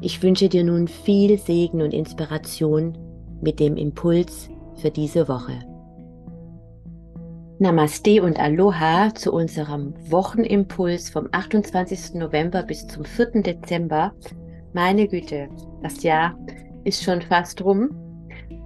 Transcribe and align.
Ich 0.00 0.22
wünsche 0.22 0.48
dir 0.48 0.62
nun 0.62 0.88
viel 0.88 1.38
Segen 1.38 1.80
und 1.80 1.94
Inspiration 1.94 2.96
mit 3.40 3.60
dem 3.60 3.76
Impuls 3.76 4.50
für 4.76 4.90
diese 4.90 5.26
Woche. 5.28 5.58
Namaste 7.58 8.22
und 8.22 8.38
Aloha 8.38 9.14
zu 9.14 9.32
unserem 9.32 9.94
Wochenimpuls 10.10 11.08
vom 11.08 11.28
28. 11.32 12.14
November 12.14 12.62
bis 12.62 12.86
zum 12.86 13.06
4. 13.06 13.42
Dezember. 13.42 14.12
Meine 14.74 15.08
Güte, 15.08 15.48
das 15.82 16.02
Jahr 16.02 16.38
ist 16.84 17.02
schon 17.02 17.22
fast 17.22 17.64
rum. 17.64 17.88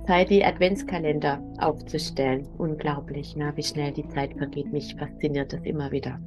Zeit, 0.08 0.30
die 0.30 0.44
Adventskalender 0.44 1.40
aufzustellen. 1.60 2.48
Unglaublich, 2.58 3.34
na, 3.36 3.56
wie 3.56 3.62
schnell 3.62 3.92
die 3.92 4.08
Zeit 4.08 4.36
vergeht. 4.36 4.72
Mich 4.72 4.96
fasziniert 4.96 5.52
das 5.52 5.60
immer 5.62 5.92
wieder. 5.92 6.18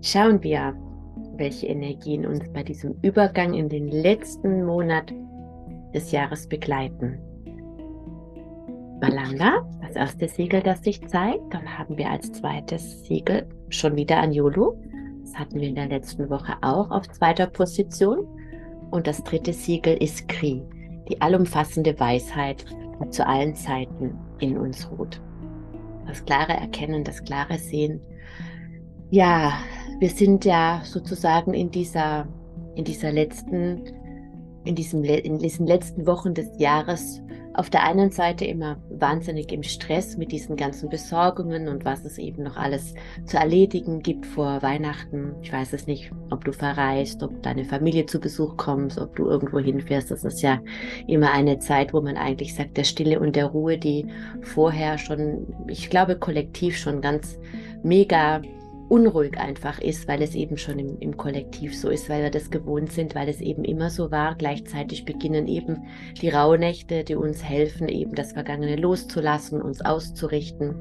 Schauen 0.00 0.42
wir, 0.42 0.74
welche 1.38 1.66
Energien 1.68 2.26
uns 2.26 2.44
bei 2.52 2.62
diesem 2.62 2.96
Übergang 3.02 3.54
in 3.54 3.68
den 3.68 3.88
letzten 3.88 4.64
Monat 4.64 5.12
des 5.94 6.10
Jahres 6.12 6.46
begleiten. 6.46 7.18
Balanga, 9.00 9.64
das 9.80 9.94
erste 9.94 10.28
Siegel, 10.28 10.60
das 10.60 10.82
sich 10.82 11.06
zeigt. 11.06 11.54
Dann 11.54 11.78
haben 11.78 11.96
wir 11.96 12.10
als 12.10 12.32
zweites 12.32 13.04
Siegel 13.04 13.46
schon 13.68 13.96
wieder 13.96 14.18
Anjulu. 14.18 14.74
Das 15.22 15.38
hatten 15.38 15.60
wir 15.60 15.68
in 15.68 15.76
der 15.76 15.88
letzten 15.88 16.28
Woche 16.28 16.54
auch 16.62 16.90
auf 16.90 17.08
zweiter 17.08 17.46
Position. 17.46 18.26
Und 18.90 19.06
das 19.06 19.22
dritte 19.22 19.52
Siegel 19.52 19.96
ist 20.02 20.26
Kri, 20.28 20.62
die 21.08 21.20
allumfassende 21.20 21.98
Weisheit, 22.00 22.64
die 23.00 23.10
zu 23.10 23.24
allen 23.26 23.54
Zeiten 23.54 24.18
in 24.40 24.58
uns 24.58 24.90
ruht. 24.90 25.20
Das 26.06 26.24
klare 26.24 26.54
Erkennen, 26.54 27.04
das 27.04 27.22
klare 27.22 27.58
Sehen. 27.58 28.00
Ja, 29.10 29.54
wir 30.00 30.10
sind 30.10 30.44
ja 30.44 30.82
sozusagen 30.84 31.54
in 31.54 31.70
dieser, 31.70 32.28
in 32.74 32.84
dieser 32.84 33.10
letzten, 33.10 33.82
in, 34.64 34.74
diesem, 34.74 35.02
in 35.02 35.38
diesen 35.38 35.66
letzten 35.66 36.06
Wochen 36.06 36.34
des 36.34 36.50
Jahres 36.58 37.22
auf 37.54 37.70
der 37.70 37.84
einen 37.84 38.10
Seite 38.10 38.44
immer 38.44 38.76
wahnsinnig 38.90 39.50
im 39.50 39.62
Stress 39.62 40.16
mit 40.18 40.30
diesen 40.30 40.56
ganzen 40.56 40.90
Besorgungen 40.90 41.68
und 41.68 41.86
was 41.86 42.04
es 42.04 42.18
eben 42.18 42.42
noch 42.44 42.56
alles 42.56 42.94
zu 43.24 43.38
erledigen 43.38 44.00
gibt 44.00 44.26
vor 44.26 44.62
Weihnachten. 44.62 45.34
Ich 45.42 45.52
weiß 45.52 45.72
es 45.72 45.86
nicht, 45.86 46.12
ob 46.30 46.44
du 46.44 46.52
verreist, 46.52 47.22
ob 47.22 47.42
deine 47.42 47.64
Familie 47.64 48.04
zu 48.04 48.20
Besuch 48.20 48.58
kommst, 48.58 48.98
ob 49.00 49.16
du 49.16 49.26
irgendwo 49.26 49.58
hinfährst. 49.58 50.10
Das 50.10 50.22
ist 50.22 50.42
ja 50.42 50.60
immer 51.08 51.32
eine 51.32 51.58
Zeit, 51.58 51.94
wo 51.94 52.00
man 52.02 52.16
eigentlich 52.18 52.54
sagt, 52.54 52.76
der 52.76 52.84
Stille 52.84 53.18
und 53.18 53.34
der 53.34 53.46
Ruhe, 53.46 53.78
die 53.78 54.06
vorher 54.42 54.98
schon, 54.98 55.46
ich 55.66 55.90
glaube, 55.90 56.16
kollektiv 56.16 56.76
schon 56.76 57.00
ganz 57.00 57.38
mega 57.82 58.42
unruhig 58.88 59.38
einfach 59.38 59.80
ist, 59.80 60.08
weil 60.08 60.22
es 60.22 60.34
eben 60.34 60.56
schon 60.56 60.78
im, 60.78 60.98
im, 60.98 61.16
Kollektiv 61.16 61.78
so 61.78 61.88
ist, 61.88 62.08
weil 62.08 62.22
wir 62.22 62.30
das 62.30 62.50
gewohnt 62.50 62.92
sind, 62.92 63.14
weil 63.14 63.28
es 63.28 63.40
eben 63.40 63.64
immer 63.64 63.90
so 63.90 64.10
war. 64.10 64.34
Gleichzeitig 64.34 65.04
beginnen 65.04 65.46
eben 65.46 65.84
die 66.20 66.30
Rauhnächte, 66.30 67.04
die 67.04 67.14
uns 67.14 67.44
helfen, 67.44 67.88
eben 67.88 68.14
das 68.14 68.32
Vergangene 68.32 68.76
loszulassen, 68.76 69.60
uns 69.60 69.80
auszurichten. 69.82 70.74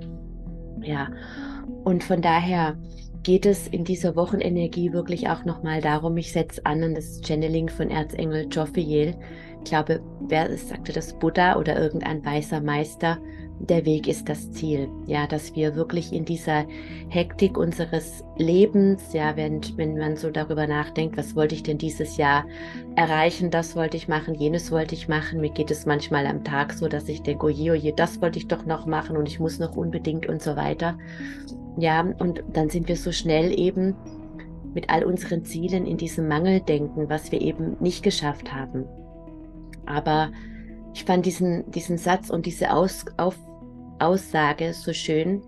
Ja, 0.82 1.10
und 1.84 2.04
von 2.04 2.22
daher 2.22 2.78
geht 3.24 3.46
es 3.46 3.68
in 3.68 3.84
dieser 3.84 4.16
Wochenenergie 4.16 4.94
wirklich 4.94 5.30
auch 5.30 5.44
nochmal 5.44 5.82
darum, 5.82 6.16
ich 6.18 6.32
setze 6.32 6.66
an 6.66 6.84
an 6.84 6.96
das 6.96 7.20
Channeling 7.22 7.68
von 7.68 7.90
Erzengel 7.90 8.48
Jophiel. 8.50 9.16
Ich 9.64 9.70
glaube, 9.70 10.02
wer 10.22 10.56
sagte 10.58 10.94
das 10.94 11.18
Buddha 11.20 11.58
oder 11.58 11.78
irgendein 11.78 12.24
weißer 12.24 12.62
Meister, 12.62 13.18
der 13.60 13.86
Weg 13.86 14.08
ist 14.08 14.30
das 14.30 14.52
Ziel. 14.52 14.88
Ja, 15.06 15.28
dass 15.28 15.56
wir 15.56 15.76
wirklich 15.76 16.14
in 16.14 16.26
dieser 16.26 16.66
Hektik 17.10 17.58
unseres 17.58 18.24
Lebens, 18.38 19.14
ja, 19.14 19.36
wenn, 19.36 19.62
wenn 19.78 19.98
man 19.98 20.16
so 20.16 20.30
darüber 20.30 20.68
nachdenkt, 20.68 21.18
was 21.18 21.36
wollte 21.36 21.56
ich 21.56 21.64
denn 21.64 21.78
dieses 21.78 22.18
Jahr 22.18 22.46
erreichen, 22.96 23.50
das 23.50 23.76
wollte 23.76 23.98
ich 23.98 24.08
machen, 24.08 24.36
jenes 24.36 24.72
wollte 24.72 24.96
ich 24.96 25.08
machen. 25.08 25.42
Mir 25.42 25.52
geht 25.52 25.72
es 25.72 25.86
manchmal 25.86 26.28
am 26.28 26.44
Tag 26.44 26.74
so, 26.74 26.88
dass 26.88 27.10
ich 27.10 27.24
denke, 27.24 27.48
oje, 27.48 27.72
oje, 27.72 27.94
das 27.94 28.22
wollte 28.22 28.40
ich 28.40 28.48
doch 28.48 28.66
noch 28.66 28.86
machen 28.86 29.18
und 29.18 29.28
ich 29.28 29.40
muss 29.40 29.60
noch 29.60 29.76
unbedingt 29.76 30.28
und 30.28 30.42
so 30.42 30.56
weiter. 30.56 30.98
Ja, 31.78 32.02
und 32.02 32.44
dann 32.54 32.70
sind 32.70 32.88
wir 32.88 32.96
so 32.96 33.12
schnell 33.12 33.58
eben 33.58 33.96
mit 34.74 34.90
all 34.90 35.04
unseren 35.04 35.44
Zielen 35.44 35.86
in 35.86 35.98
diesem 35.98 36.28
Mangeldenken, 36.28 37.10
was 37.10 37.32
wir 37.32 37.42
eben 37.42 37.78
nicht 37.80 38.04
geschafft 38.04 38.54
haben. 38.54 38.86
Aber 39.86 40.30
ich 40.94 41.06
fand 41.06 41.26
diesen, 41.26 41.70
diesen 41.72 41.98
Satz 41.98 42.30
und 42.30 42.46
diese 42.46 42.72
Aus, 42.74 43.06
auf, 43.18 43.36
Aussage 44.00 44.74
so 44.74 44.94
schön 44.94 45.42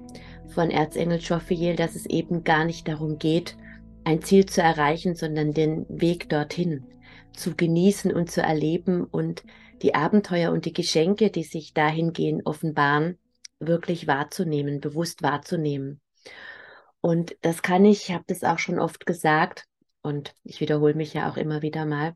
von 0.47 0.71
Erzengel 0.71 1.19
Jophiel, 1.19 1.75
dass 1.75 1.95
es 1.95 2.05
eben 2.05 2.43
gar 2.43 2.65
nicht 2.65 2.87
darum 2.87 3.17
geht, 3.17 3.55
ein 4.03 4.21
Ziel 4.21 4.45
zu 4.45 4.61
erreichen, 4.61 5.15
sondern 5.15 5.53
den 5.53 5.85
Weg 5.89 6.29
dorthin 6.29 6.85
zu 7.33 7.55
genießen 7.55 8.11
und 8.11 8.31
zu 8.31 8.41
erleben 8.41 9.03
und 9.03 9.43
die 9.81 9.95
Abenteuer 9.95 10.51
und 10.51 10.65
die 10.65 10.73
Geschenke, 10.73 11.29
die 11.29 11.43
sich 11.43 11.73
dahingehend 11.73 12.45
offenbaren, 12.45 13.17
wirklich 13.59 14.07
wahrzunehmen, 14.07 14.79
bewusst 14.79 15.21
wahrzunehmen. 15.21 16.01
Und 17.01 17.37
das 17.41 17.61
kann 17.61 17.85
ich, 17.85 18.09
ich 18.09 18.11
habe 18.13 18.25
das 18.27 18.43
auch 18.43 18.59
schon 18.59 18.79
oft 18.79 19.05
gesagt 19.05 19.65
und 20.01 20.33
ich 20.43 20.59
wiederhole 20.59 20.95
mich 20.95 21.13
ja 21.13 21.29
auch 21.29 21.37
immer 21.37 21.61
wieder 21.61 21.85
mal, 21.85 22.13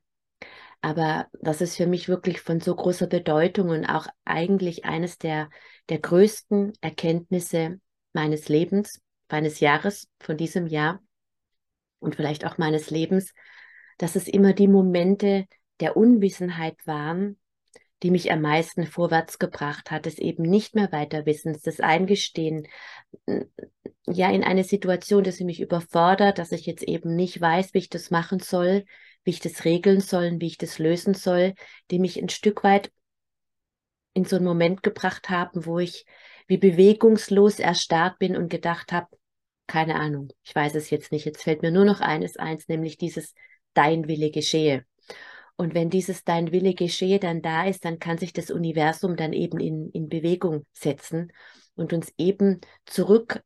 aber 0.83 1.27
das 1.41 1.61
ist 1.61 1.77
für 1.77 1.87
mich 1.87 2.09
wirklich 2.09 2.41
von 2.41 2.59
so 2.59 2.75
großer 2.75 3.07
Bedeutung 3.07 3.69
und 3.69 3.85
auch 3.85 4.07
eigentlich 4.25 4.83
eines 4.83 5.17
der, 5.17 5.49
der 5.89 5.99
größten 5.99 6.73
Erkenntnisse 6.81 7.79
meines 8.13 8.49
Lebens, 8.49 9.01
meines 9.29 9.59
Jahres, 9.59 10.07
von 10.19 10.37
diesem 10.37 10.67
Jahr 10.67 11.01
und 11.99 12.15
vielleicht 12.15 12.45
auch 12.45 12.57
meines 12.57 12.89
Lebens, 12.89 13.33
dass 13.97 14.15
es 14.15 14.27
immer 14.27 14.53
die 14.53 14.67
Momente 14.67 15.45
der 15.79 15.97
Unwissenheit 15.97 16.85
waren, 16.85 17.39
die 18.03 18.11
mich 18.11 18.31
am 18.31 18.41
meisten 18.41 18.85
vorwärts 18.85 19.39
gebracht 19.39 19.89
hat, 19.89 20.05
des 20.05 20.19
eben 20.19 20.43
nicht 20.43 20.75
mehr 20.75 20.91
weiter 20.91 21.25
Wissens, 21.25 21.61
das 21.61 21.79
Eingestehen, 21.79 22.67
ja, 24.05 24.29
in 24.29 24.43
eine 24.43 24.65
Situation, 24.65 25.23
dass 25.23 25.37
sie 25.37 25.45
mich 25.45 25.61
überfordert, 25.61 26.37
dass 26.37 26.51
ich 26.51 26.65
jetzt 26.65 26.83
eben 26.83 27.15
nicht 27.15 27.39
weiß, 27.39 27.73
wie 27.73 27.79
ich 27.79 27.89
das 27.89 28.11
machen 28.11 28.39
soll, 28.39 28.85
wie 29.23 29.31
ich 29.31 29.39
das 29.39 29.63
regeln 29.63 30.01
soll, 30.01 30.35
wie 30.39 30.47
ich 30.47 30.57
das 30.57 30.79
lösen 30.79 31.13
soll, 31.13 31.53
die 31.91 31.99
mich 31.99 32.21
ein 32.21 32.29
Stück 32.29 32.63
weit 32.65 32.91
in 34.13 34.25
so 34.25 34.35
einen 34.35 34.45
Moment 34.45 34.83
gebracht 34.83 35.29
haben, 35.29 35.65
wo 35.65 35.79
ich 35.79 36.05
wie 36.47 36.57
bewegungslos 36.57 37.59
erstarrt 37.59 38.19
bin 38.19 38.35
und 38.35 38.49
gedacht 38.49 38.91
habe, 38.91 39.07
keine 39.67 39.95
Ahnung, 39.95 40.29
ich 40.43 40.53
weiß 40.53 40.75
es 40.75 40.89
jetzt 40.89 41.11
nicht. 41.11 41.25
Jetzt 41.25 41.43
fällt 41.43 41.61
mir 41.61 41.71
nur 41.71 41.85
noch 41.85 42.01
eines 42.01 42.37
eins, 42.37 42.67
nämlich 42.67 42.97
dieses 42.97 43.33
Dein 43.73 44.07
Wille 44.07 44.29
geschehe. 44.29 44.85
Und 45.55 45.73
wenn 45.73 45.89
dieses 45.89 46.23
Dein 46.23 46.51
Wille 46.51 46.73
geschehe 46.73 47.19
dann 47.19 47.41
da 47.41 47.65
ist, 47.65 47.85
dann 47.85 47.99
kann 47.99 48.17
sich 48.17 48.33
das 48.33 48.51
Universum 48.51 49.15
dann 49.15 49.33
eben 49.33 49.59
in, 49.59 49.89
in 49.91 50.09
Bewegung 50.09 50.65
setzen 50.73 51.31
und 51.75 51.93
uns 51.93 52.11
eben 52.17 52.59
zurück 52.85 53.41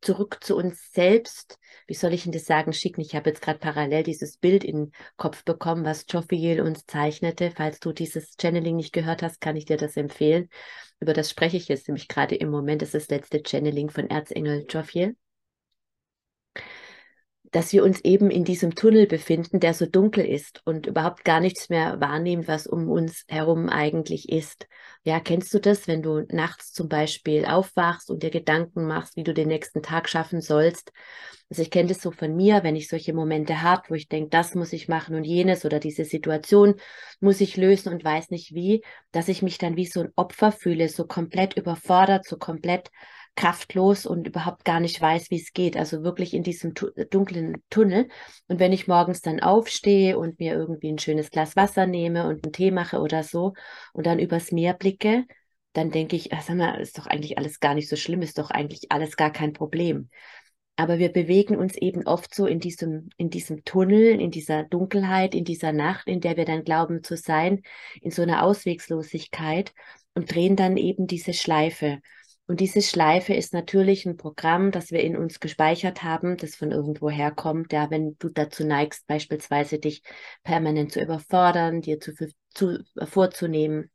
zurück 0.00 0.38
zu 0.42 0.56
uns 0.56 0.92
selbst, 0.92 1.58
wie 1.86 1.94
soll 1.94 2.12
ich 2.12 2.24
Ihnen 2.24 2.32
das 2.32 2.46
sagen, 2.46 2.72
schicken. 2.72 3.00
Ich 3.00 3.14
habe 3.14 3.30
jetzt 3.30 3.42
gerade 3.42 3.58
parallel 3.58 4.02
dieses 4.02 4.36
Bild 4.36 4.64
in 4.64 4.86
den 4.86 4.92
Kopf 5.16 5.44
bekommen, 5.44 5.84
was 5.84 6.06
Jophiel 6.08 6.60
uns 6.60 6.86
zeichnete. 6.86 7.52
Falls 7.56 7.80
du 7.80 7.92
dieses 7.92 8.36
Channeling 8.40 8.76
nicht 8.76 8.92
gehört 8.92 9.22
hast, 9.22 9.40
kann 9.40 9.56
ich 9.56 9.64
dir 9.64 9.76
das 9.76 9.96
empfehlen. 9.96 10.48
Über 11.00 11.12
das 11.12 11.30
spreche 11.30 11.56
ich 11.56 11.68
jetzt 11.68 11.88
nämlich 11.88 12.08
gerade 12.08 12.34
im 12.34 12.50
Moment. 12.50 12.82
Das 12.82 12.94
ist 12.94 13.10
das 13.10 13.18
letzte 13.18 13.42
Channeling 13.46 13.90
von 13.90 14.10
Erzengel 14.10 14.66
Jophiel 14.68 15.16
dass 17.52 17.72
wir 17.72 17.84
uns 17.84 18.00
eben 18.00 18.30
in 18.30 18.44
diesem 18.44 18.74
Tunnel 18.74 19.06
befinden, 19.06 19.60
der 19.60 19.74
so 19.74 19.86
dunkel 19.86 20.24
ist 20.24 20.60
und 20.64 20.86
überhaupt 20.86 21.24
gar 21.24 21.40
nichts 21.40 21.68
mehr 21.68 22.00
wahrnehmen, 22.00 22.46
was 22.46 22.66
um 22.66 22.88
uns 22.88 23.24
herum 23.28 23.68
eigentlich 23.68 24.28
ist. 24.28 24.66
Ja, 25.04 25.20
kennst 25.20 25.52
du 25.54 25.58
das, 25.58 25.88
wenn 25.88 26.02
du 26.02 26.26
nachts 26.30 26.72
zum 26.72 26.88
Beispiel 26.88 27.46
aufwachst 27.46 28.10
und 28.10 28.22
dir 28.22 28.30
Gedanken 28.30 28.86
machst, 28.86 29.16
wie 29.16 29.24
du 29.24 29.32
den 29.32 29.48
nächsten 29.48 29.82
Tag 29.82 30.08
schaffen 30.08 30.40
sollst? 30.40 30.92
Also 31.50 31.62
ich 31.62 31.70
kenne 31.70 31.88
das 31.88 32.02
so 32.02 32.10
von 32.10 32.36
mir, 32.36 32.62
wenn 32.62 32.76
ich 32.76 32.88
solche 32.88 33.14
Momente 33.14 33.62
habe, 33.62 33.84
wo 33.88 33.94
ich 33.94 34.08
denke, 34.08 34.28
das 34.28 34.54
muss 34.54 34.74
ich 34.74 34.88
machen 34.88 35.14
und 35.14 35.24
jenes 35.24 35.64
oder 35.64 35.80
diese 35.80 36.04
Situation 36.04 36.74
muss 37.20 37.40
ich 37.40 37.56
lösen 37.56 37.92
und 37.92 38.04
weiß 38.04 38.30
nicht 38.30 38.54
wie, 38.54 38.84
dass 39.12 39.28
ich 39.28 39.40
mich 39.40 39.56
dann 39.56 39.76
wie 39.76 39.86
so 39.86 40.00
ein 40.00 40.12
Opfer 40.14 40.52
fühle, 40.52 40.88
so 40.90 41.06
komplett 41.06 41.56
überfordert, 41.56 42.26
so 42.26 42.36
komplett 42.36 42.90
kraftlos 43.38 44.04
und 44.04 44.26
überhaupt 44.26 44.64
gar 44.64 44.80
nicht 44.80 45.00
weiß, 45.00 45.30
wie 45.30 45.40
es 45.40 45.52
geht. 45.52 45.76
Also 45.76 46.02
wirklich 46.02 46.34
in 46.34 46.42
diesem 46.42 46.74
tu 46.74 46.90
dunklen 47.10 47.62
Tunnel. 47.70 48.08
Und 48.48 48.58
wenn 48.58 48.72
ich 48.72 48.88
morgens 48.88 49.20
dann 49.20 49.38
aufstehe 49.38 50.18
und 50.18 50.40
mir 50.40 50.54
irgendwie 50.54 50.90
ein 50.90 50.98
schönes 50.98 51.30
Glas 51.30 51.54
Wasser 51.54 51.86
nehme 51.86 52.26
und 52.26 52.44
einen 52.44 52.52
Tee 52.52 52.72
mache 52.72 52.98
oder 52.98 53.22
so 53.22 53.54
und 53.92 54.06
dann 54.06 54.18
übers 54.18 54.50
Meer 54.50 54.74
blicke, 54.74 55.24
dann 55.72 55.92
denke 55.92 56.16
ich, 56.16 56.32
ach, 56.32 56.42
sag 56.42 56.56
mal, 56.56 56.80
ist 56.80 56.98
doch 56.98 57.06
eigentlich 57.06 57.38
alles 57.38 57.60
gar 57.60 57.74
nicht 57.74 57.88
so 57.88 57.94
schlimm, 57.94 58.22
ist 58.22 58.38
doch 58.38 58.50
eigentlich 58.50 58.90
alles 58.90 59.16
gar 59.16 59.30
kein 59.30 59.52
Problem. 59.52 60.10
Aber 60.74 60.98
wir 60.98 61.12
bewegen 61.12 61.56
uns 61.56 61.76
eben 61.76 62.08
oft 62.08 62.34
so 62.34 62.46
in 62.46 62.58
diesem, 62.58 63.08
in 63.16 63.30
diesem 63.30 63.64
Tunnel, 63.64 64.20
in 64.20 64.32
dieser 64.32 64.64
Dunkelheit, 64.64 65.36
in 65.36 65.44
dieser 65.44 65.72
Nacht, 65.72 66.08
in 66.08 66.20
der 66.20 66.36
wir 66.36 66.44
dann 66.44 66.64
glauben 66.64 67.04
zu 67.04 67.16
sein, 67.16 67.62
in 68.00 68.10
so 68.10 68.22
einer 68.22 68.42
Auswegslosigkeit 68.42 69.72
und 70.14 70.34
drehen 70.34 70.56
dann 70.56 70.76
eben 70.76 71.06
diese 71.06 71.34
Schleife. 71.34 72.00
Und 72.48 72.60
diese 72.60 72.80
Schleife 72.80 73.34
ist 73.34 73.52
natürlich 73.52 74.06
ein 74.06 74.16
Programm, 74.16 74.70
das 74.70 74.90
wir 74.90 75.00
in 75.00 75.18
uns 75.18 75.38
gespeichert 75.38 76.02
haben, 76.02 76.38
das 76.38 76.56
von 76.56 76.72
irgendwo 76.72 77.10
herkommt. 77.10 77.74
Ja, 77.74 77.90
wenn 77.90 78.16
du 78.18 78.30
dazu 78.30 78.64
neigst, 78.64 79.06
beispielsweise 79.06 79.78
dich 79.78 80.02
permanent 80.44 80.90
zu 80.90 81.00
überfordern, 81.00 81.82
dir 81.82 82.00
zu, 82.00 82.14
zu 82.54 82.78
vorzunehmen, 83.04 83.90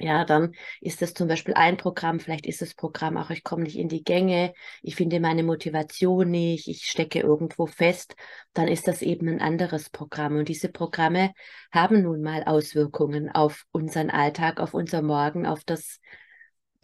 ja, 0.00 0.24
dann 0.24 0.54
ist 0.80 1.02
das 1.02 1.12
zum 1.12 1.28
Beispiel 1.28 1.54
ein 1.54 1.76
Programm, 1.76 2.20
vielleicht 2.20 2.46
ist 2.46 2.62
das 2.62 2.74
Programm 2.74 3.16
auch, 3.16 3.30
ich 3.30 3.42
komme 3.42 3.64
nicht 3.64 3.76
in 3.76 3.88
die 3.88 4.04
Gänge, 4.04 4.54
ich 4.80 4.94
finde 4.94 5.20
meine 5.20 5.42
Motivation 5.42 6.30
nicht, 6.30 6.68
ich 6.68 6.86
stecke 6.86 7.18
irgendwo 7.20 7.66
fest, 7.66 8.14
dann 8.54 8.68
ist 8.68 8.88
das 8.88 9.02
eben 9.02 9.28
ein 9.28 9.40
anderes 9.42 9.90
Programm. 9.90 10.36
Und 10.36 10.48
diese 10.48 10.68
Programme 10.70 11.32
haben 11.70 12.02
nun 12.02 12.22
mal 12.22 12.44
Auswirkungen 12.44 13.28
auf 13.28 13.64
unseren 13.72 14.08
Alltag, 14.08 14.58
auf 14.58 14.72
unser 14.72 15.02
Morgen, 15.02 15.46
auf 15.46 15.64
das, 15.64 16.00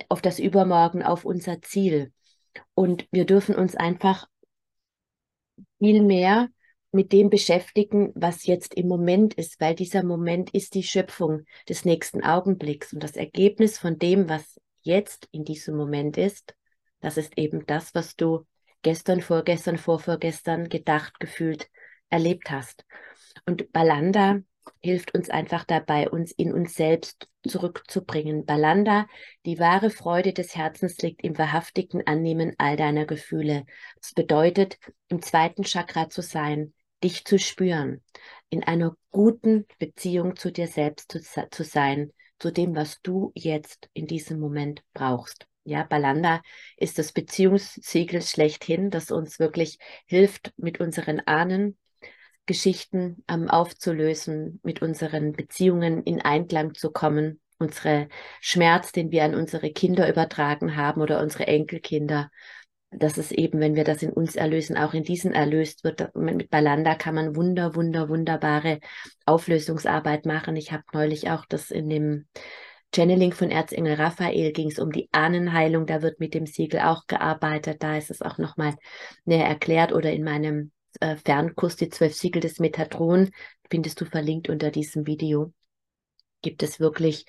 auf 0.09 0.23
das 0.23 0.39
Übermorgen, 0.39 1.03
auf 1.03 1.25
unser 1.25 1.63
Ziel. 1.63 2.13
Und 2.75 3.07
wir 3.11 3.25
dürfen 3.25 3.55
uns 3.55 3.75
einfach 3.75 4.29
viel 5.79 6.03
mehr 6.03 6.49
mit 6.93 7.13
dem 7.13 7.29
beschäftigen, 7.29 8.13
was 8.15 8.47
jetzt 8.47 8.75
im 8.75 8.87
Moment 8.87 9.35
ist, 9.35 9.61
weil 9.61 9.75
dieser 9.75 10.05
Moment 10.05 10.51
ist 10.51 10.75
die 10.75 10.85
Schöpfung 10.85 11.43
des 11.69 11.85
nächsten 11.85 12.23
Augenblicks 12.23 12.93
und 12.93 13.03
das 13.03 13.17
Ergebnis 13.17 13.79
von 13.79 13.99
dem, 13.99 14.29
was 14.29 14.61
jetzt 14.83 15.29
in 15.33 15.45
diesem 15.45 15.77
Moment 15.77 16.17
ist, 16.17 16.55
das 17.01 17.17
ist 17.17 17.37
eben 17.37 17.67
das, 17.67 17.95
was 17.95 18.17
du 18.17 18.47
gestern, 18.83 19.21
vorgestern, 19.21 19.77
vorvorgestern 19.77 20.69
gedacht, 20.69 21.19
gefühlt, 21.19 21.69
erlebt 22.11 22.51
hast. 22.51 22.85
Und 23.45 23.73
Balanda 23.73 24.41
hilft 24.81 25.15
uns 25.15 25.31
einfach 25.31 25.65
dabei, 25.65 26.11
uns 26.11 26.33
in 26.33 26.53
uns 26.53 26.75
selbst 26.75 27.29
zurückzubringen. 27.47 28.45
Balanda, 28.45 29.07
die 29.45 29.59
wahre 29.59 29.91
Freude 29.91 30.33
des 30.33 30.57
Herzens 30.57 30.99
liegt 30.99 31.23
im 31.23 31.37
wahrhaftigen 31.39 32.07
Annehmen 32.07 32.55
all 32.59 32.77
deiner 32.77 33.07
Gefühle. 33.07 33.65
Das 34.01 34.13
bedeutet, 34.13 34.79
im 35.09 35.23
zweiten 35.23 35.65
Chakra 35.65 36.09
zu 36.09 36.23
sein, 36.23 36.73
dich 37.03 37.25
zu 37.25 37.39
spüren, 37.39 38.03
in 38.49 38.65
einer 38.65 38.97
guten 39.11 39.67
Beziehung 39.79 40.37
zu 40.37 40.51
dir 40.51 40.69
selbst 40.69 41.13
zu, 41.13 41.21
zu 41.51 41.65
sein, 41.65 42.13
zu 42.39 42.51
dem, 42.51 42.75
was 42.75 43.01
du 43.03 43.33
jetzt 43.35 43.89
in 43.93 44.07
diesem 44.07 44.41
Moment 44.41 44.83
brauchst. 44.93 45.47
Ja, 45.65 45.83
Balanda 45.83 46.43
ist 46.77 46.99
das 46.99 47.13
Beziehungssiegel 47.13 48.21
schlechthin, 48.21 48.91
das 48.91 49.11
uns 49.11 49.39
wirklich 49.39 49.79
hilft, 50.07 50.53
mit 50.57 50.79
unseren 50.79 51.21
Ahnen 51.21 51.79
Geschichten 52.47 53.25
ähm, 53.29 53.49
aufzulösen, 53.49 54.61
mit 54.63 54.83
unseren 54.83 55.33
Beziehungen 55.33 56.03
in 56.03 56.21
Einklang 56.21 56.75
zu 56.75 56.91
kommen, 56.91 57.41
unsere 57.59 58.09
Schmerz, 58.41 58.93
den 58.93 59.11
wir 59.11 59.25
an 59.25 59.35
unsere 59.35 59.71
Kinder 59.73 60.09
übertragen 60.09 60.77
haben 60.77 61.01
oder 61.01 61.21
unsere 61.21 61.47
Enkelkinder, 61.47 62.31
dass 62.91 63.19
es 63.19 63.33
eben, 63.33 63.61
wenn 63.61 63.75
wir 63.75 63.85
das 63.85 64.03
in 64.03 64.11
uns 64.11 64.37
erlösen, 64.37 64.77
auch 64.77 64.95
in 64.95 65.03
diesen 65.03 65.33
erlöst 65.33 65.85
wird. 65.85 66.15
Mit 66.15 66.51
Balanda 66.51 66.95
kann 66.95 67.15
man 67.15 67.35
wunder, 67.37 67.75
wunder, 67.75 68.09
wunderbare 68.09 68.81
Auflösungsarbeit 69.27 70.27
machen. 70.27 70.57
Ich 70.57 70.73
habe 70.73 70.85
neulich 70.93 71.31
auch 71.31 71.45
das 71.47 71.71
in 71.71 71.89
dem 71.89 72.27
Channeling 72.95 73.33
von 73.33 73.51
Erzengel 73.51 73.95
Raphael 73.95 74.53
ging 74.53 74.71
es 74.71 74.79
um 74.79 74.93
die 74.93 75.09
Ahnenheilung. 75.11 75.87
Da 75.87 76.01
wird 76.01 76.21
mit 76.21 76.33
dem 76.33 76.47
Siegel 76.47 76.81
auch 76.81 77.09
gearbeitet. 77.09 77.83
Da 77.83 77.97
ist 77.97 78.11
es 78.11 78.23
auch 78.23 78.39
nochmal 78.39 78.75
näher 79.25 79.47
erklärt. 79.47 79.93
Oder 79.93 80.13
in 80.13 80.23
meinem 80.23 80.71
äh, 81.01 81.17
Fernkurs, 81.17 81.77
die 81.77 81.89
zwölf 81.89 82.15
Siegel 82.15 82.41
des 82.41 82.59
Metatron, 82.59 83.31
findest 83.71 84.01
du 84.01 84.05
verlinkt 84.05 84.49
unter 84.49 84.71
diesem 84.71 85.07
Video. 85.07 85.53
Gibt 86.43 86.63
es 86.63 86.81
wirklich 86.81 87.27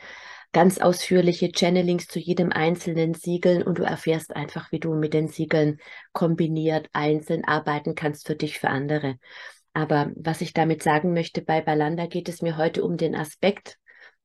ganz 0.52 0.78
ausführliche 0.78 1.52
Channelings 1.52 2.08
zu 2.08 2.20
jedem 2.20 2.52
einzelnen 2.52 3.14
Siegeln 3.14 3.62
und 3.62 3.78
du 3.78 3.84
erfährst 3.84 4.36
einfach, 4.36 4.72
wie 4.72 4.80
du 4.80 4.94
mit 4.94 5.14
den 5.14 5.28
Siegeln 5.28 5.80
kombiniert 6.14 6.88
einzeln 6.94 7.44
arbeiten 7.44 7.96
kannst 7.96 8.26
für 8.26 8.36
dich, 8.36 8.60
für 8.60 8.70
andere. 8.70 9.18
Aber 9.74 10.12
was 10.16 10.40
ich 10.40 10.54
damit 10.54 10.82
sagen 10.82 11.14
möchte, 11.14 11.42
bei 11.42 11.62
Balanda 11.62 12.06
geht 12.06 12.30
es 12.30 12.42
mir 12.42 12.56
heute 12.56 12.84
um 12.86 12.96
den 12.96 13.16
Aspekt, 13.16 13.78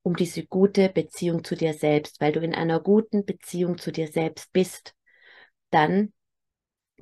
um 0.02 0.14
diese 0.14 0.46
gute 0.46 0.88
Beziehung 0.88 1.42
zu 1.42 1.56
dir 1.56 1.74
selbst, 1.74 2.20
weil 2.20 2.32
du 2.32 2.40
in 2.40 2.54
einer 2.54 2.78
guten 2.78 3.24
Beziehung 3.24 3.76
zu 3.76 3.90
dir 3.90 4.06
selbst 4.06 4.52
bist, 4.52 4.94
dann 5.70 6.12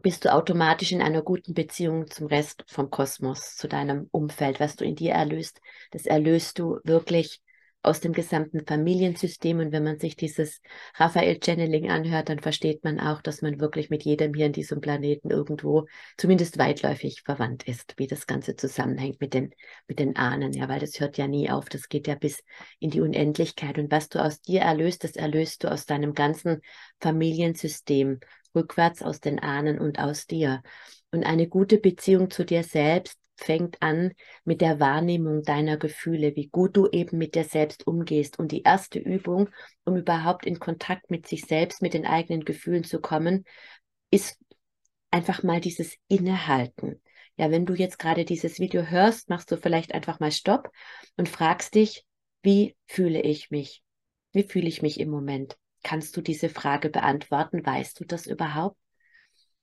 bist 0.03 0.25
du 0.25 0.33
automatisch 0.33 0.93
in 0.93 1.03
einer 1.03 1.23
guten 1.23 1.55
Beziehung 1.55 2.09
zum 2.11 2.27
Rest 2.27 2.65
vom 2.67 2.91
Kosmos, 2.91 3.57
zu 3.57 3.69
deinem 3.69 4.09
Umfeld, 4.11 4.61
was 4.61 4.77
du 4.77 4.85
in 4.85 4.95
dir 4.95 5.13
erlöst. 5.13 5.61
Das 5.91 6.07
erlöst 6.07 6.59
du 6.59 6.79
wirklich 6.85 7.43
aus 7.83 8.01
dem 8.01 8.13
gesamten 8.13 8.67
Familiensystem. 8.67 9.59
Und 9.59 9.73
wenn 9.73 9.85
man 9.85 9.99
sich 9.99 10.17
dieses 10.17 10.61
Raphael 10.97 11.39
Channeling 11.43 11.91
anhört, 11.91 12.29
dann 12.29 12.41
versteht 12.41 12.85
man 12.85 12.99
auch, 13.01 13.23
dass 13.23 13.41
man 13.41 13.61
wirklich 13.61 13.89
mit 13.89 14.03
jedem 14.05 14.35
hier 14.35 14.47
in 14.47 14.53
diesem 14.53 14.81
Planeten 14.81 15.31
irgendwo 15.31 15.87
zumindest 16.17 16.59
weitläufig 16.59 17.23
verwandt 17.23 17.65
ist, 17.65 17.95
wie 17.97 18.07
das 18.07 18.27
Ganze 18.27 18.57
zusammenhängt 18.57 19.21
mit 19.21 19.33
den, 19.33 19.55
mit 19.87 19.99
den 19.99 20.17
Ahnen. 20.17 20.53
Ja, 20.53 20.69
weil 20.69 20.81
das 20.81 20.99
hört 21.01 21.19
ja 21.19 21.29
nie 21.29 21.51
auf. 21.51 21.69
Das 21.69 21.89
geht 21.89 22.07
ja 22.07 22.15
bis 22.15 22.43
in 22.79 22.91
die 22.91 23.01
Unendlichkeit. 23.01 23.79
Und 23.79 23.91
was 23.91 24.09
du 24.09 24.23
aus 24.23 24.41
dir 24.41 24.63
erlöst, 24.63 25.05
das 25.05 25.13
erlöst 25.13 25.65
du 25.65 25.71
aus 25.71 25.87
deinem 25.87 26.15
ganzen 26.15 26.61
Familiensystem 27.01 28.21
rückwärts 28.59 29.03
aus 29.03 29.21
den 29.21 29.39
Ahnen 29.39 29.79
und 29.79 29.99
aus 29.99 30.27
dir. 30.27 30.63
Und 31.11 31.25
eine 31.25 31.49
gute 31.49 31.79
Beziehung 31.79 32.31
zu 32.31 32.45
dir 32.45 32.63
selbst 32.63 33.19
fängt 33.37 33.81
an 33.81 34.13
mit 34.45 34.61
der 34.61 34.81
Wahrnehmung 34.81 35.43
deiner 35.43 35.77
Gefühle, 35.77 36.35
wie 36.37 36.49
gut 36.49 36.77
du 36.77 36.89
eben 36.89 37.19
mit 37.19 37.35
dir 37.35 37.45
selbst 37.45 37.87
umgehst. 37.87 38.39
Und 38.39 38.53
die 38.53 38.63
erste 38.63 38.99
Übung, 38.99 39.49
um 39.85 39.97
überhaupt 39.97 40.45
in 40.45 40.59
Kontakt 40.59 41.11
mit 41.11 41.27
sich 41.27 41.45
selbst, 41.45 41.81
mit 41.81 41.95
den 41.95 42.05
eigenen 42.05 42.45
Gefühlen 42.45 42.85
zu 42.85 43.01
kommen, 43.01 43.45
ist 44.11 44.39
einfach 45.11 45.43
mal 45.43 45.61
dieses 45.61 45.97
Innehalten. 46.09 47.01
Ja, 47.37 47.51
wenn 47.53 47.65
du 47.65 47.75
jetzt 47.75 47.99
gerade 47.99 48.25
dieses 48.25 48.59
Video 48.59 48.83
hörst, 48.83 49.31
machst 49.31 49.51
du 49.53 49.57
vielleicht 49.57 49.95
einfach 49.95 50.19
mal 50.19 50.33
Stopp 50.33 50.71
und 51.17 51.29
fragst 51.29 51.75
dich, 51.75 52.05
wie 52.43 52.77
fühle 52.87 53.23
ich 53.23 53.51
mich? 53.51 53.83
Wie 54.33 54.43
fühle 54.43 54.67
ich 54.67 54.83
mich 54.83 54.99
im 54.99 55.09
Moment? 55.11 55.57
Kannst 55.83 56.17
du 56.17 56.21
diese 56.21 56.49
Frage 56.49 56.91
beantworten? 56.91 57.65
Weißt 57.65 58.01
du 58.01 58.05
das 58.05 58.27
überhaupt? 58.27 58.77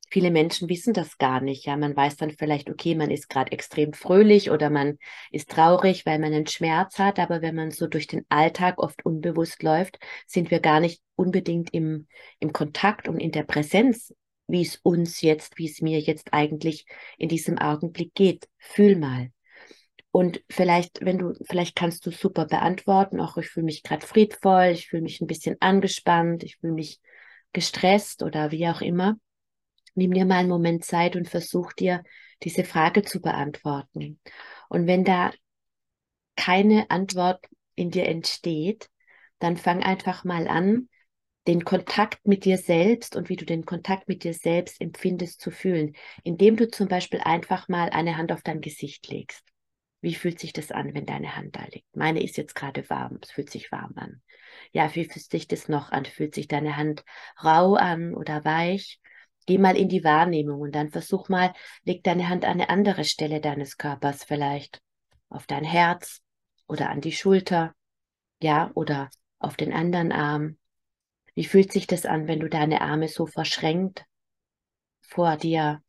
Viele 0.10 0.31
Menschen 0.31 0.69
wissen 0.69 0.93
das 0.93 1.17
gar 1.17 1.41
nicht. 1.41 1.65
Ja, 1.65 1.75
man 1.77 1.95
weiß 1.95 2.15
dann 2.17 2.31
vielleicht, 2.31 2.69
okay, 2.69 2.95
man 2.95 3.10
ist 3.12 3.27
gerade 3.27 3.51
extrem 3.51 3.91
fröhlich 3.93 4.51
oder 4.51 4.69
man 4.69 4.98
ist 5.31 5.50
traurig, 5.50 6.05
weil 6.05 6.19
man 6.19 6.31
einen 6.34 6.48
Schmerz 6.48 7.00
hat. 7.00 7.19
Aber 7.19 7.41
wenn 7.41 7.55
man 7.55 7.72
so 7.72 7.88
durch 7.88 8.07
den 8.07 8.25
Alltag 8.29 8.77
oft 8.77 9.03
unbewusst 9.05 9.63
läuft, 9.63 10.00
sind 10.27 10.51
wir 10.51 10.60
gar 10.60 10.79
nicht 10.79 11.01
unbedingt 11.15 11.74
im, 11.74 12.07
im 12.39 12.53
Kontakt 12.53 13.07
und 13.07 13.19
in 13.19 13.31
der 13.31 13.43
Präsenz, 13.43 14.13
wie 14.48 14.62
es 14.62 14.77
uns 14.84 15.22
jetzt, 15.22 15.57
wie 15.57 15.65
es 15.65 15.81
mir 15.81 16.00
jetzt 16.00 16.34
eigentlich 16.34 16.86
in 17.17 17.27
diesem 17.29 17.57
Augenblick 17.57 18.13
geht. 18.13 18.48
Fühl 18.60 18.95
mal. 18.95 19.31
Und 20.15 20.41
vielleicht, 20.50 21.03
wenn 21.03 21.17
du, 21.17 21.34
vielleicht 21.45 21.75
kannst 21.75 22.05
du 22.05 22.12
super 22.12 22.45
beantworten, 22.45 23.19
auch 23.19 23.36
ich 23.38 23.48
fühle 23.48 23.65
mich 23.65 23.84
gerade 23.84 24.05
friedvoll, 24.05 24.67
ich 24.72 24.88
fühle 24.88 25.03
mich 25.03 25.19
ein 25.19 25.27
bisschen 25.27 25.57
angespannt, 25.60 26.43
ich 26.43 26.57
fühle 26.57 26.74
mich 26.74 27.01
gestresst 27.51 28.24
oder 28.24 28.51
wie 28.51 28.67
auch 28.67 28.81
immer 28.81 29.17
nimm 29.95 30.13
dir 30.13 30.25
mal 30.25 30.39
einen 30.39 30.50
Moment 30.50 30.86
Zeit 30.86 31.15
und 31.15 31.27
versuch 31.27 31.74
dir 31.74 32.03
diese 32.43 32.63
Frage 32.63 33.01
zu 33.01 33.22
beantworten. 33.22 34.19
Und 34.69 34.88
wenn 34.88 35.03
da 35.03 35.31
keine 36.36 36.89
Antwort 36.91 37.45
in 37.75 37.91
dir 37.91 38.07
entsteht, 38.07 38.89
dann 39.39 39.57
fang 39.57 39.84
einfach 39.84 40.24
mal 40.24 40.48
an, 40.48 40.89
den 41.48 41.63
Kontakt 41.63 42.25
mit 42.27 42.43
dir 42.43 42.57
selbst 42.57 43.15
und 43.15 43.29
wie 43.29 43.36
du 43.36 43.45
den 43.45 43.65
Kontakt 43.65 44.07
mit 44.07 44.24
dir 44.24 44.34
selbst 44.34 44.81
empfindest 44.81 45.39
zu 45.39 45.51
fühlen, 45.51 45.95
indem 46.24 46.57
du 46.57 46.69
zum 46.69 46.88
Beispiel 46.88 47.19
einfach 47.19 47.67
mal 47.69 47.89
eine 47.89 48.17
Hand 48.17 48.31
auf 48.31 48.41
dein 48.41 48.62
Gesicht 48.62 49.07
legst. 49.10 49.54
Wie 50.05 50.13
fühlt 50.13 50.39
sich 50.39 50.53
das 50.53 50.71
an, 50.71 50.93
wenn 50.93 51.07
deine 51.07 51.35
Hand 51.35 51.55
da 51.55 51.63
liegt? 51.63 51.95
Meine 51.95 52.21
ist 52.21 52.38
jetzt 52.38 52.53
gerade 52.53 52.88
warm, 52.91 53.17
es 53.24 53.31
fühlt 53.31 53.50
sich 53.50 53.71
warm 53.71 53.93
an. 53.95 54.21
Ja, 54.71 54.93
wie 54.93 55.05
fühlt 55.05 55.31
sich 55.31 55.47
das 55.47 55.67
noch 55.67 55.91
an? 55.91 56.05
Fühlt 56.05 56.35
sich 56.35 56.47
deine 56.47 56.77
Hand 56.77 57.03
rau 57.43 57.74
an 57.74 58.13
oder 58.13 58.45
weich? 58.45 59.00
Geh 59.47 59.57
mal 59.57 59.75
in 59.75 59.89
die 59.89 60.03
Wahrnehmung 60.03 60.62
und 60.62 60.75
dann 60.75 60.91
versuch 60.91 61.27
mal, 61.27 61.53
leg 61.85 62.03
deine 62.03 62.29
Hand 62.29 62.45
an 62.45 62.51
eine 62.51 62.69
andere 62.69 63.03
Stelle 63.03 63.41
deines 63.41 63.79
Körpers 63.79 64.24
vielleicht. 64.24 64.79
Auf 65.29 65.47
dein 65.47 65.63
Herz 65.63 66.21
oder 66.67 66.91
an 66.91 67.01
die 67.01 67.12
Schulter, 67.12 67.74
ja, 68.39 68.69
oder 68.75 69.09
auf 69.39 69.55
den 69.55 69.74
anderen 69.74 70.12
Arm. 70.12 70.59
Wie 71.33 71.45
fühlt 71.45 71.71
sich 71.71 71.88
das 71.88 72.05
an, 72.05 72.27
wenn 72.27 72.41
du 72.41 72.47
deine 72.47 72.81
Arme 72.81 73.07
so 73.07 73.25
verschränkt 73.25 74.05
vor 75.01 75.35
dir 75.35 75.81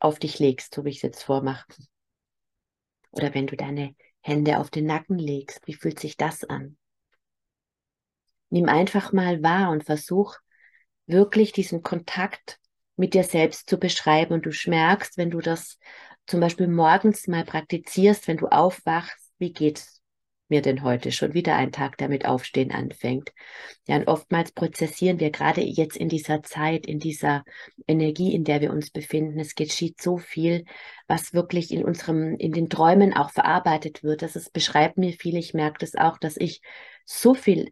auf 0.00 0.18
dich 0.18 0.38
legst, 0.38 0.74
so 0.74 0.84
wie 0.84 0.90
ich 0.90 0.96
es 0.96 1.02
jetzt 1.02 1.22
vormache? 1.22 1.64
Oder 3.12 3.34
wenn 3.34 3.46
du 3.46 3.56
deine 3.56 3.94
Hände 4.20 4.58
auf 4.58 4.70
den 4.70 4.86
Nacken 4.86 5.18
legst, 5.18 5.60
wie 5.66 5.74
fühlt 5.74 6.00
sich 6.00 6.16
das 6.16 6.44
an? 6.44 6.76
Nimm 8.50 8.68
einfach 8.68 9.12
mal 9.12 9.42
wahr 9.42 9.70
und 9.70 9.84
versuch 9.84 10.36
wirklich 11.06 11.52
diesen 11.52 11.82
Kontakt 11.82 12.58
mit 12.96 13.14
dir 13.14 13.24
selbst 13.24 13.68
zu 13.68 13.78
beschreiben. 13.78 14.34
Und 14.34 14.46
du 14.46 14.52
schmerkst, 14.52 15.16
wenn 15.16 15.30
du 15.30 15.40
das 15.40 15.78
zum 16.26 16.40
Beispiel 16.40 16.68
morgens 16.68 17.26
mal 17.28 17.44
praktizierst, 17.44 18.28
wenn 18.28 18.36
du 18.36 18.48
aufwachst, 18.48 19.32
wie 19.38 19.52
geht's 19.52 20.01
mir 20.52 20.60
denn 20.60 20.82
heute 20.82 21.12
schon 21.12 21.32
wieder 21.32 21.56
ein 21.56 21.72
Tag 21.72 21.96
damit 21.96 22.26
Aufstehen 22.26 22.72
anfängt. 22.72 23.32
Ja, 23.86 23.96
und 23.96 24.06
oftmals 24.06 24.52
prozessieren 24.52 25.18
wir 25.18 25.30
gerade 25.30 25.62
jetzt 25.62 25.96
in 25.96 26.10
dieser 26.10 26.42
Zeit, 26.42 26.86
in 26.86 26.98
dieser 26.98 27.42
Energie, 27.88 28.34
in 28.34 28.44
der 28.44 28.60
wir 28.60 28.70
uns 28.70 28.90
befinden. 28.90 29.40
Es 29.40 29.54
geschieht 29.54 30.00
so 30.00 30.18
viel, 30.18 30.66
was 31.08 31.32
wirklich 31.32 31.72
in 31.72 31.84
unserem, 31.84 32.36
in 32.36 32.52
den 32.52 32.68
Träumen 32.68 33.14
auch 33.14 33.30
verarbeitet 33.30 34.04
wird. 34.04 34.20
Das 34.20 34.36
ist, 34.36 34.52
beschreibt 34.52 34.98
mir 34.98 35.14
viel. 35.14 35.36
Ich 35.36 35.54
merke 35.54 35.78
das 35.78 35.94
auch, 35.94 36.18
dass 36.18 36.36
ich 36.36 36.60
so 37.06 37.32
viel 37.32 37.70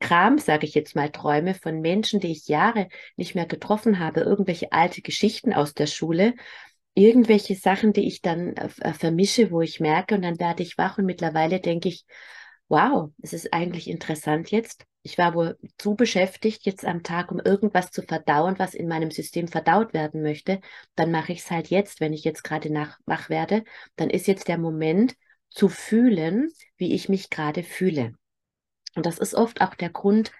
Kram, 0.00 0.38
sage 0.38 0.66
ich 0.66 0.74
jetzt 0.74 0.96
mal, 0.96 1.10
träume 1.10 1.54
von 1.54 1.80
Menschen, 1.80 2.20
die 2.20 2.32
ich 2.32 2.48
Jahre 2.48 2.88
nicht 3.16 3.34
mehr 3.34 3.46
getroffen 3.46 3.98
habe, 3.98 4.20
irgendwelche 4.20 4.72
alte 4.72 5.02
Geschichten 5.02 5.52
aus 5.52 5.74
der 5.74 5.86
Schule, 5.86 6.34
irgendwelche 6.96 7.54
Sachen, 7.54 7.92
die 7.92 8.06
ich 8.08 8.22
dann 8.22 8.54
äh, 8.56 8.92
vermische, 8.94 9.50
wo 9.50 9.60
ich 9.60 9.80
merke 9.80 10.14
und 10.16 10.22
dann 10.22 10.40
werde 10.40 10.62
ich 10.62 10.78
wach 10.78 10.98
und 10.98 11.04
mittlerweile 11.04 11.60
denke 11.60 11.88
ich, 11.88 12.06
wow, 12.68 13.10
es 13.22 13.32
ist 13.32 13.52
eigentlich 13.52 13.88
interessant 13.88 14.50
jetzt. 14.50 14.86
Ich 15.02 15.18
war 15.18 15.34
wohl 15.34 15.56
zu 15.78 15.94
beschäftigt 15.94 16.64
jetzt 16.64 16.84
am 16.84 17.02
Tag, 17.02 17.30
um 17.30 17.38
irgendwas 17.38 17.90
zu 17.92 18.02
verdauen, 18.02 18.58
was 18.58 18.74
in 18.74 18.88
meinem 18.88 19.10
System 19.12 19.46
verdaut 19.46 19.94
werden 19.94 20.22
möchte. 20.22 20.60
Dann 20.96 21.12
mache 21.12 21.32
ich 21.32 21.40
es 21.40 21.50
halt 21.50 21.68
jetzt, 21.68 22.00
wenn 22.00 22.12
ich 22.12 22.24
jetzt 22.24 22.42
gerade 22.42 22.72
nach 22.72 22.98
wach 23.04 23.28
werde. 23.28 23.62
Dann 23.96 24.10
ist 24.10 24.26
jetzt 24.26 24.48
der 24.48 24.58
Moment 24.58 25.14
zu 25.50 25.68
fühlen, 25.68 26.50
wie 26.76 26.94
ich 26.94 27.08
mich 27.08 27.30
gerade 27.30 27.62
fühle. 27.62 28.14
Und 28.96 29.06
das 29.06 29.18
ist 29.18 29.34
oft 29.34 29.60
auch 29.60 29.74
der 29.74 29.90
Grund 29.90 30.32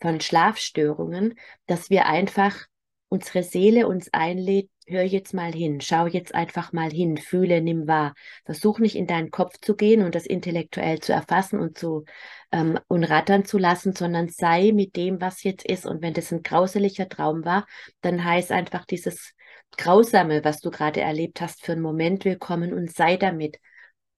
von 0.00 0.20
Schlafstörungen, 0.20 1.34
dass 1.66 1.90
wir 1.90 2.06
einfach 2.06 2.66
unsere 3.08 3.42
Seele 3.42 3.86
uns 3.86 4.12
einlädt, 4.12 4.70
hör 4.86 5.02
jetzt 5.02 5.32
mal 5.32 5.52
hin, 5.52 5.80
schau 5.80 6.06
jetzt 6.06 6.34
einfach 6.34 6.72
mal 6.72 6.90
hin, 6.90 7.16
fühle, 7.16 7.60
nimm 7.62 7.86
wahr. 7.86 8.14
Versuch 8.44 8.78
nicht 8.78 8.96
in 8.96 9.06
deinen 9.06 9.30
Kopf 9.30 9.54
zu 9.60 9.76
gehen 9.76 10.02
und 10.02 10.14
das 10.14 10.26
intellektuell 10.26 11.00
zu 11.00 11.12
erfassen 11.12 11.58
und 11.58 11.78
zu 11.78 12.04
ähm, 12.52 12.78
und 12.88 13.04
rattern 13.04 13.44
zu 13.44 13.58
lassen, 13.58 13.94
sondern 13.94 14.28
sei 14.28 14.72
mit 14.72 14.96
dem, 14.96 15.20
was 15.20 15.42
jetzt 15.42 15.64
ist. 15.64 15.86
Und 15.86 16.02
wenn 16.02 16.14
das 16.14 16.32
ein 16.32 16.42
grauseliger 16.42 17.08
Traum 17.08 17.44
war, 17.44 17.66
dann 18.02 18.24
heißt 18.24 18.52
einfach 18.52 18.84
dieses 18.84 19.32
Grausame, 19.76 20.44
was 20.44 20.60
du 20.60 20.70
gerade 20.70 21.00
erlebt 21.00 21.40
hast, 21.40 21.64
für 21.64 21.72
einen 21.72 21.82
Moment 21.82 22.24
willkommen 22.24 22.72
und 22.72 22.92
sei 22.92 23.16
damit 23.16 23.58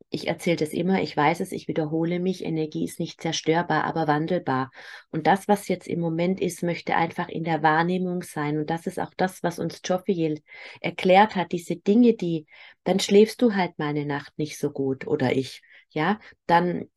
ich 0.09 0.29
erzähle 0.29 0.57
das 0.57 0.73
immer, 0.73 1.03
ich 1.03 1.17
weiß 1.17 1.41
es, 1.41 1.53
ich 1.53 1.67
wiederhole 1.67 2.21
mich, 2.21 2.45
Energie 2.45 2.85
ist 2.85 3.01
nicht 3.01 3.21
zerstörbar, 3.21 3.85
aber 3.85 4.07
wandelbar. 4.07 4.71
Und 5.11 5.27
das, 5.27 5.49
was 5.49 5.69
jetzt 5.69 5.89
im 5.89 6.01
Moment 6.01 6.41
ist, 6.41 6.63
möchte 6.63 6.95
einfach 6.95 7.29
in 7.29 7.43
der 7.45 7.63
Wahrnehmung 7.63 8.23
sein. 8.23 8.59
Und 8.59 8.71
das 8.71 8.87
ist 8.87 9.01
auch 9.01 9.13
das, 9.17 9.43
was 9.43 9.59
uns 9.59 9.81
Joffiel 9.85 10.43
erklärt 10.81 11.35
hat, 11.35 11.53
diese 11.53 11.77
Dinge, 11.77 12.15
die, 12.15 12.47
dann 12.85 13.01
schläfst 13.01 13.43
du 13.43 13.55
halt 13.55 13.79
mal 13.79 13.89
eine 13.89 14.07
Nacht 14.07 14.39
nicht 14.39 14.59
so 14.59 14.71
gut 14.71 15.07
oder 15.07 15.35
ich, 15.35 15.63
ja, 15.91 16.21
dann 16.47 16.89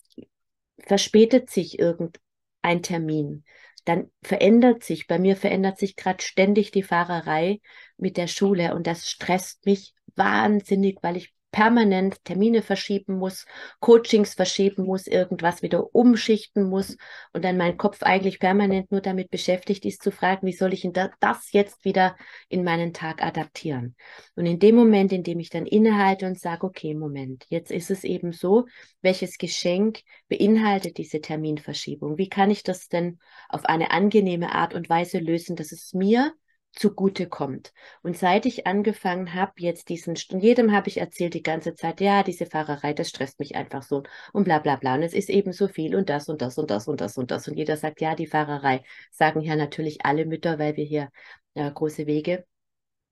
verspätet 0.79 1.49
sich 1.49 1.79
irgendein 1.79 2.83
Termin. 2.83 3.43
Dann 3.85 4.11
verändert 4.21 4.83
sich, 4.83 5.07
bei 5.07 5.17
mir 5.17 5.35
verändert 5.35 5.79
sich 5.79 5.95
gerade 5.95 6.21
ständig 6.23 6.69
die 6.71 6.83
Fahrerei 6.83 7.59
mit 7.97 8.17
der 8.17 8.27
Schule 8.27 8.75
und 8.75 8.85
das 8.85 9.09
stresst 9.09 9.65
mich 9.65 9.95
wahnsinnig, 10.15 10.99
weil 11.01 11.17
ich 11.17 11.33
permanent 11.51 12.23
Termine 12.25 12.61
verschieben 12.61 13.17
muss, 13.17 13.45
Coachings 13.79 14.33
verschieben 14.33 14.85
muss, 14.85 15.07
irgendwas 15.07 15.61
wieder 15.61 15.93
umschichten 15.95 16.63
muss 16.63 16.97
und 17.33 17.43
dann 17.43 17.57
mein 17.57 17.77
Kopf 17.77 18.03
eigentlich 18.03 18.39
permanent 18.39 18.91
nur 18.91 19.01
damit 19.01 19.31
beschäftigt 19.31 19.85
ist 19.85 20.03
zu 20.03 20.11
fragen, 20.11 20.45
wie 20.45 20.53
soll 20.53 20.73
ich 20.73 20.87
das 21.19 21.51
jetzt 21.51 21.85
wieder 21.85 22.15
in 22.49 22.63
meinen 22.63 22.93
Tag 22.93 23.23
adaptieren? 23.23 23.95
Und 24.35 24.45
in 24.45 24.59
dem 24.59 24.75
Moment, 24.75 25.11
in 25.11 25.23
dem 25.23 25.39
ich 25.39 25.49
dann 25.49 25.65
innehalte 25.65 26.27
und 26.27 26.39
sage, 26.39 26.65
okay, 26.65 26.93
Moment, 26.93 27.45
jetzt 27.49 27.71
ist 27.71 27.91
es 27.91 28.03
eben 28.03 28.31
so, 28.31 28.65
welches 29.01 29.37
Geschenk 29.37 30.01
beinhaltet 30.27 30.97
diese 30.97 31.21
Terminverschiebung? 31.21 32.17
Wie 32.17 32.29
kann 32.29 32.51
ich 32.51 32.63
das 32.63 32.87
denn 32.87 33.19
auf 33.47 33.65
eine 33.65 33.91
angenehme 33.91 34.53
Art 34.53 34.73
und 34.73 34.89
Weise 34.89 35.19
lösen, 35.19 35.55
dass 35.55 35.71
es 35.71 35.93
mir 35.93 36.33
zugute 36.71 37.27
kommt. 37.27 37.73
Und 38.01 38.17
seit 38.17 38.45
ich 38.45 38.67
angefangen 38.67 39.33
habe, 39.33 39.53
jetzt 39.57 39.89
diesen, 39.89 40.15
jedem 40.39 40.71
habe 40.71 40.87
ich 40.87 40.97
erzählt 40.97 41.33
die 41.33 41.43
ganze 41.43 41.75
Zeit, 41.75 42.01
ja, 42.01 42.23
diese 42.23 42.45
Fahrerei, 42.45 42.93
das 42.93 43.09
stresst 43.09 43.39
mich 43.39 43.55
einfach 43.55 43.83
so 43.83 44.03
und 44.33 44.43
bla 44.43 44.59
bla 44.59 44.75
bla. 44.75 44.95
Und 44.95 45.03
es 45.03 45.13
ist 45.13 45.29
eben 45.29 45.51
so 45.53 45.67
viel 45.67 45.95
und 45.95 46.09
das 46.09 46.29
und 46.29 46.41
das 46.41 46.57
und 46.57 46.71
das 46.71 46.87
und 46.87 47.01
das 47.01 47.17
und 47.17 47.31
das. 47.31 47.47
Und 47.47 47.55
jeder 47.57 47.77
sagt, 47.77 48.01
ja, 48.01 48.15
die 48.15 48.27
Fahrerei. 48.27 48.83
Sagen 49.11 49.41
ja 49.41 49.55
natürlich 49.55 50.05
alle 50.05 50.25
Mütter, 50.25 50.59
weil 50.59 50.75
wir 50.77 50.85
hier 50.85 51.09
äh, 51.55 51.71
große 51.71 52.07
Wege 52.07 52.45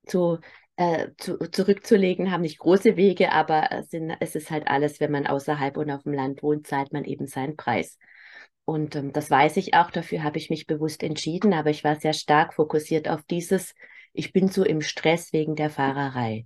zu, 0.06 0.40
äh, 0.76 1.10
zu, 1.18 1.38
zurückzulegen 1.38 2.32
haben. 2.32 2.42
Nicht 2.42 2.60
große 2.60 2.96
Wege, 2.96 3.32
aber 3.32 3.72
es, 3.72 3.90
sind, 3.90 4.16
es 4.20 4.36
ist 4.36 4.52
halt 4.52 4.68
alles, 4.68 5.00
wenn 5.00 5.12
man 5.12 5.28
außerhalb 5.28 5.78
und 5.78 5.92
auf 5.92 6.04
dem 6.04 6.14
Land 6.14 6.44
wohnt, 6.44 6.68
zahlt 6.68 6.94
man 6.94 7.04
eben 7.06 7.28
seinen 7.28 7.56
Preis. 7.58 7.98
Und 8.68 8.98
ähm, 8.98 9.14
das 9.14 9.32
weiß 9.32 9.56
ich 9.56 9.76
auch, 9.76 9.92
dafür 9.92 10.24
habe 10.24 10.38
ich 10.38 10.50
mich 10.50 10.68
bewusst 10.68 11.02
entschieden, 11.02 11.54
aber 11.54 11.70
ich 11.70 11.86
war 11.86 11.96
sehr 11.96 12.12
stark 12.12 12.54
fokussiert 12.54 13.08
auf 13.08 13.24
dieses, 13.24 13.74
ich 14.12 14.34
bin 14.34 14.50
so 14.50 14.66
im 14.66 14.82
Stress 14.82 15.32
wegen 15.32 15.56
der 15.56 15.70
Fahrerei. 15.70 16.46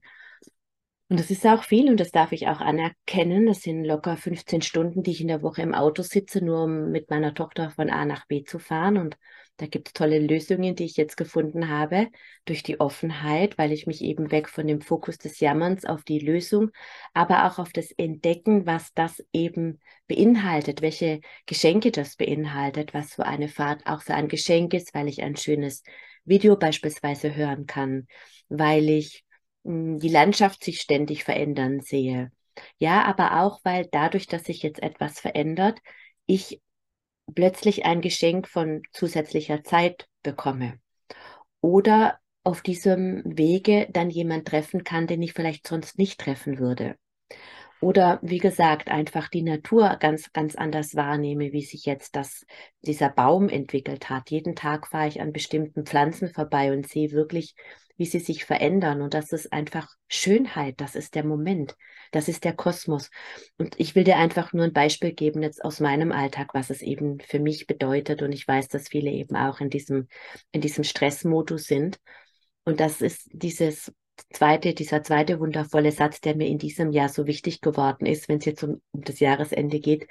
Und 1.09 1.19
das 1.19 1.31
ist 1.31 1.43
auch 1.47 1.63
viel 1.63 1.89
und 1.89 1.99
das 1.99 2.11
darf 2.11 2.31
ich 2.31 2.47
auch 2.47 2.61
anerkennen. 2.61 3.47
Das 3.47 3.61
sind 3.61 3.83
locker 3.83 4.17
15 4.17 4.61
Stunden, 4.61 5.01
die 5.01 5.11
ich 5.11 5.21
in 5.21 5.29
der 5.29 5.41
Woche 5.41 5.63
im 5.63 5.73
Auto 5.73 6.03
sitze, 6.03 6.45
nur 6.45 6.65
um 6.65 6.91
mit 6.91 7.09
meiner 7.09 7.33
Tochter 7.33 7.71
von 7.71 7.89
A 7.89 8.05
nach 8.05 8.27
B 8.27 8.43
zu 8.43 8.59
fahren. 8.59 8.99
Und 8.99 9.17
da 9.61 9.67
gibt 9.67 9.89
es 9.89 9.93
tolle 9.93 10.17
Lösungen, 10.17 10.75
die 10.75 10.85
ich 10.85 10.97
jetzt 10.97 11.17
gefunden 11.17 11.69
habe 11.69 12.07
durch 12.45 12.63
die 12.63 12.79
Offenheit, 12.79 13.59
weil 13.59 13.71
ich 13.71 13.85
mich 13.85 14.01
eben 14.01 14.31
weg 14.31 14.49
von 14.49 14.65
dem 14.65 14.81
Fokus 14.81 15.19
des 15.19 15.39
Jammerns 15.39 15.85
auf 15.85 16.03
die 16.03 16.17
Lösung, 16.17 16.71
aber 17.13 17.45
auch 17.45 17.59
auf 17.59 17.71
das 17.71 17.91
Entdecken, 17.91 18.65
was 18.65 18.91
das 18.95 19.23
eben 19.31 19.79
beinhaltet, 20.07 20.81
welche 20.81 21.21
Geschenke 21.45 21.91
das 21.91 22.15
beinhaltet, 22.15 22.95
was 22.95 23.13
für 23.13 23.27
eine 23.27 23.49
Fahrt 23.49 23.85
auch 23.85 24.01
für 24.01 24.15
ein 24.15 24.27
Geschenk 24.29 24.73
ist, 24.73 24.95
weil 24.95 25.07
ich 25.07 25.21
ein 25.21 25.35
schönes 25.35 25.83
Video 26.25 26.55
beispielsweise 26.55 27.35
hören 27.35 27.67
kann, 27.67 28.07
weil 28.49 28.89
ich 28.89 29.23
hm, 29.63 29.99
die 29.99 30.09
Landschaft 30.09 30.63
sich 30.63 30.81
ständig 30.81 31.23
verändern 31.23 31.81
sehe. 31.81 32.31
Ja, 32.79 33.03
aber 33.03 33.41
auch, 33.41 33.59
weil 33.63 33.87
dadurch, 33.91 34.25
dass 34.25 34.45
sich 34.45 34.63
jetzt 34.63 34.81
etwas 34.81 35.19
verändert, 35.19 35.79
ich 36.25 36.61
plötzlich 37.33 37.85
ein 37.85 38.01
Geschenk 38.01 38.47
von 38.47 38.81
zusätzlicher 38.91 39.63
Zeit 39.63 40.07
bekomme. 40.23 40.79
Oder 41.61 42.19
auf 42.43 42.61
diesem 42.61 43.21
Wege 43.25 43.87
dann 43.91 44.09
jemand 44.09 44.47
treffen 44.47 44.83
kann, 44.83 45.07
den 45.07 45.21
ich 45.21 45.33
vielleicht 45.33 45.67
sonst 45.67 45.97
nicht 45.97 46.19
treffen 46.19 46.59
würde. 46.59 46.95
Oder 47.81 48.19
wie 48.21 48.37
gesagt, 48.37 48.89
einfach 48.89 49.27
die 49.27 49.41
Natur 49.41 49.97
ganz, 49.99 50.31
ganz 50.33 50.55
anders 50.55 50.95
wahrnehme, 50.95 51.51
wie 51.51 51.63
sich 51.63 51.85
jetzt 51.85 52.15
das, 52.15 52.45
dieser 52.83 53.09
Baum 53.09 53.49
entwickelt 53.49 54.09
hat. 54.09 54.29
Jeden 54.29 54.55
Tag 54.55 54.87
fahre 54.87 55.07
ich 55.07 55.19
an 55.19 55.33
bestimmten 55.33 55.85
Pflanzen 55.87 56.29
vorbei 56.29 56.71
und 56.71 56.87
sehe 56.87 57.11
wirklich, 57.11 57.55
wie 57.97 58.05
sie 58.05 58.19
sich 58.19 58.45
verändern. 58.45 59.01
Und 59.01 59.13
das 59.13 59.31
ist 59.31 59.51
einfach 59.53 59.89
Schönheit, 60.07 60.79
das 60.81 60.95
ist 60.95 61.15
der 61.15 61.23
Moment, 61.23 61.75
das 62.11 62.27
ist 62.27 62.43
der 62.43 62.53
Kosmos. 62.53 63.09
Und 63.57 63.79
ich 63.79 63.95
will 63.95 64.03
dir 64.03 64.17
einfach 64.17 64.53
nur 64.53 64.65
ein 64.65 64.73
Beispiel 64.73 65.13
geben 65.13 65.41
jetzt 65.41 65.63
aus 65.63 65.79
meinem 65.79 66.11
Alltag, 66.11 66.53
was 66.53 66.69
es 66.69 66.81
eben 66.81 67.19
für 67.19 67.39
mich 67.39 67.67
bedeutet. 67.67 68.21
Und 68.21 68.31
ich 68.31 68.47
weiß, 68.47 68.67
dass 68.67 68.89
viele 68.89 69.11
eben 69.11 69.35
auch 69.35 69.59
in 69.59 69.69
diesem, 69.69 70.07
in 70.51 70.61
diesem 70.61 70.83
Stressmodus 70.83 71.65
sind. 71.65 71.99
Und 72.63 72.79
das 72.79 73.01
ist 73.01 73.29
dieses 73.31 73.91
zweite, 74.31 74.73
dieser 74.73 75.03
zweite 75.03 75.39
wundervolle 75.39 75.91
Satz, 75.91 76.21
der 76.21 76.35
mir 76.35 76.47
in 76.47 76.57
diesem 76.57 76.91
Jahr 76.91 77.09
so 77.09 77.25
wichtig 77.25 77.61
geworden 77.61 78.05
ist, 78.05 78.29
wenn 78.29 78.37
es 78.37 78.45
jetzt 78.45 78.63
um, 78.63 78.81
um 78.91 79.01
das 79.01 79.19
Jahresende 79.19 79.79
geht. 79.79 80.07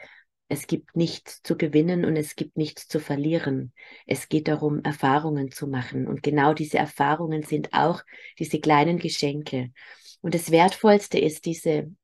Es 0.51 0.67
gibt 0.67 0.97
nichts 0.97 1.43
zu 1.45 1.57
gewinnen 1.57 2.05
und 2.05 2.17
es 2.17 2.35
gibt 2.35 2.57
nichts 2.57 2.89
zu 2.89 2.99
verlieren. 2.99 3.73
Es 4.05 4.29
geht 4.29 4.49
darum, 4.49 4.83
Erfahrungen 4.83 5.53
zu 5.53 5.69
machen. 5.69 6.09
Und 6.09 6.25
genau 6.25 6.55
diese 6.55 6.77
Erfahrungen 6.77 7.45
sind 7.45 7.73
auch 7.73 8.03
diese 8.37 8.59
kleinen 8.59 8.99
Geschenke. 8.99 9.71
Und 10.21 10.35
das 10.35 10.51
Wertvollste 10.51 11.21
ist 11.21 11.47
diese 11.47 11.95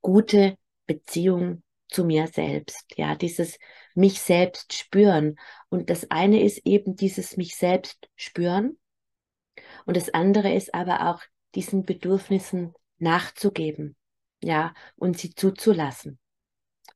gute 0.00 0.56
Beziehung 0.86 1.64
zu 1.88 2.04
mir 2.04 2.28
selbst. 2.28 2.84
Ja, 2.94 3.16
dieses 3.16 3.58
mich 3.96 4.20
selbst 4.20 4.72
spüren. 4.72 5.34
Und 5.68 5.90
das 5.90 6.08
eine 6.08 6.44
ist 6.44 6.64
eben 6.64 6.94
dieses 6.94 7.36
mich 7.36 7.56
selbst 7.56 8.08
spüren. 8.14 8.78
Und 9.86 9.96
das 9.96 10.14
andere 10.14 10.54
ist 10.54 10.72
aber 10.72 11.10
auch 11.10 11.20
diesen 11.56 11.84
Bedürfnissen 11.84 12.74
nachzugeben, 12.98 13.96
ja, 14.40 14.72
und 14.94 15.18
sie 15.18 15.34
zuzulassen. 15.34 16.20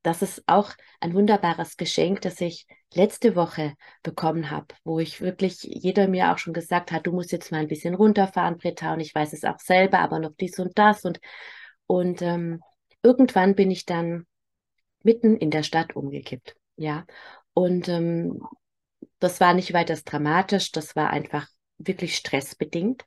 Das 0.02 0.23
ist 0.23 0.42
auch 0.47 0.73
ein 1.00 1.14
wunderbares 1.14 1.76
Geschenk, 1.76 2.23
das 2.23 2.40
ich 2.40 2.66
letzte 2.95 3.37
Woche 3.37 3.75
bekommen 4.02 4.50
habe, 4.50 4.66
wo 4.85 4.99
ich 4.99 5.21
wirklich, 5.21 5.62
jeder 5.62 6.09
mir 6.09 6.33
auch 6.33 6.38
schon 6.38 6.54
gesagt 6.54 6.92
hat, 6.92 7.07
du 7.07 7.12
musst 7.12 7.33
jetzt 7.33 7.52
mal 7.52 7.59
ein 7.59 7.69
bisschen 7.69 7.95
runterfahren, 7.95 8.59
Britta, 8.59 8.95
und 8.95 9.00
ich 9.00 9.14
weiß 9.14 9.33
es 9.33 9.45
auch 9.45 9.59
selber, 9.59 9.99
aber 10.00 10.19
noch 10.19 10.33
dies 10.38 10.59
und 10.59 10.78
das. 10.78 11.04
Und, 11.04 11.21
und 11.87 12.23
ähm, 12.23 12.61
irgendwann 13.02 13.54
bin 13.54 13.71
ich 13.71 13.85
dann 13.85 14.26
mitten 15.02 15.37
in 15.37 15.50
der 15.50 15.62
Stadt 15.62 15.95
umgekippt. 15.95 16.57
Ja. 16.76 17.04
Und 17.52 17.88
ähm, 17.88 18.42
das 19.19 19.40
war 19.40 19.54
nicht 19.54 19.73
weiter 19.73 19.97
dramatisch, 19.97 20.73
das 20.73 20.97
war 20.97 21.11
einfach 21.11 21.47
wirklich 21.78 22.16
stressbedingt. 22.16 23.04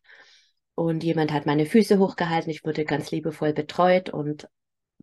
Und 0.76 1.04
jemand 1.04 1.32
hat 1.32 1.46
meine 1.46 1.66
Füße 1.66 2.00
hochgehalten, 2.00 2.52
ich 2.52 2.64
wurde 2.64 2.86
ganz 2.86 3.12
liebevoll 3.12 3.54
betreut. 3.54 4.10
Und 4.10 4.48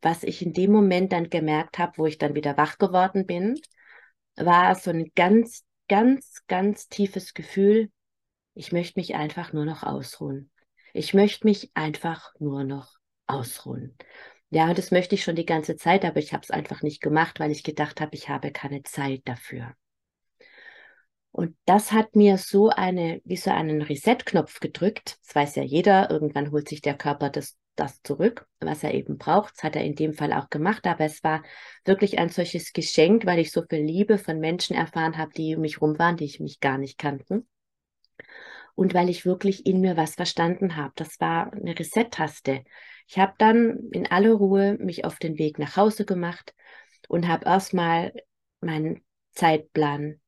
was 0.02 0.22
ich 0.22 0.42
in 0.42 0.52
dem 0.52 0.72
Moment 0.72 1.12
dann 1.12 1.30
gemerkt 1.30 1.78
habe, 1.78 1.98
wo 1.98 2.06
ich 2.06 2.18
dann 2.18 2.34
wieder 2.34 2.56
wach 2.56 2.78
geworden 2.78 3.26
bin, 3.26 3.60
war 4.36 4.74
so 4.74 4.90
ein 4.90 5.10
ganz, 5.14 5.64
ganz, 5.88 6.42
ganz 6.46 6.88
tiefes 6.88 7.34
Gefühl, 7.34 7.90
ich 8.54 8.72
möchte 8.72 8.98
mich 8.98 9.14
einfach 9.14 9.52
nur 9.52 9.64
noch 9.64 9.82
ausruhen. 9.82 10.50
Ich 10.92 11.14
möchte 11.14 11.46
mich 11.46 11.70
einfach 11.74 12.32
nur 12.38 12.64
noch 12.64 12.94
ausruhen. 13.26 13.96
Ja, 14.50 14.74
das 14.74 14.90
möchte 14.90 15.14
ich 15.14 15.22
schon 15.22 15.36
die 15.36 15.46
ganze 15.46 15.76
Zeit, 15.76 16.04
aber 16.04 16.18
ich 16.18 16.32
habe 16.32 16.42
es 16.42 16.50
einfach 16.50 16.82
nicht 16.82 17.00
gemacht, 17.00 17.38
weil 17.38 17.52
ich 17.52 17.62
gedacht 17.62 18.00
habe, 18.00 18.16
ich 18.16 18.28
habe 18.28 18.50
keine 18.50 18.82
Zeit 18.82 19.22
dafür. 19.24 19.74
Und 21.32 21.56
das 21.64 21.92
hat 21.92 22.16
mir 22.16 22.38
so 22.38 22.70
eine, 22.70 23.20
wie 23.24 23.36
so 23.36 23.50
einen 23.50 23.82
Reset-Knopf 23.82 24.58
gedrückt. 24.58 25.18
Das 25.24 25.34
weiß 25.34 25.54
ja 25.56 25.62
jeder. 25.62 26.10
Irgendwann 26.10 26.50
holt 26.50 26.68
sich 26.68 26.80
der 26.80 26.96
Körper 26.96 27.30
das, 27.30 27.56
das 27.80 28.02
zurück, 28.02 28.46
was 28.60 28.84
er 28.84 28.94
eben 28.94 29.18
braucht. 29.18 29.54
Das 29.56 29.64
hat 29.64 29.76
er 29.76 29.84
in 29.84 29.94
dem 29.94 30.12
Fall 30.12 30.32
auch 30.32 30.50
gemacht. 30.50 30.86
Aber 30.86 31.04
es 31.04 31.24
war 31.24 31.42
wirklich 31.84 32.18
ein 32.18 32.28
solches 32.28 32.72
Geschenk, 32.72 33.26
weil 33.26 33.38
ich 33.38 33.50
so 33.52 33.62
viel 33.68 33.80
Liebe 33.80 34.18
von 34.18 34.38
Menschen 34.38 34.76
erfahren 34.76 35.18
habe, 35.18 35.32
die 35.32 35.56
um 35.56 35.62
mich 35.62 35.80
rum 35.80 35.98
waren, 35.98 36.16
die 36.16 36.24
ich 36.24 36.40
mich 36.40 36.60
gar 36.60 36.78
nicht 36.78 36.98
kannten. 36.98 37.48
Und 38.74 38.94
weil 38.94 39.08
ich 39.08 39.26
wirklich 39.26 39.66
in 39.66 39.80
mir 39.80 39.96
was 39.96 40.14
verstanden 40.14 40.76
habe. 40.76 40.92
Das 40.96 41.20
war 41.20 41.52
eine 41.52 41.78
Reset-Taste. 41.78 42.64
Ich 43.08 43.18
habe 43.18 43.34
dann 43.38 43.90
in 43.90 44.06
aller 44.06 44.32
Ruhe 44.32 44.76
mich 44.78 45.04
auf 45.04 45.18
den 45.18 45.38
Weg 45.38 45.58
nach 45.58 45.76
Hause 45.76 46.04
gemacht 46.04 46.54
und 47.08 47.26
habe 47.26 47.46
erstmal 47.46 48.12
meinen 48.60 49.02
Zeitplan 49.32 50.20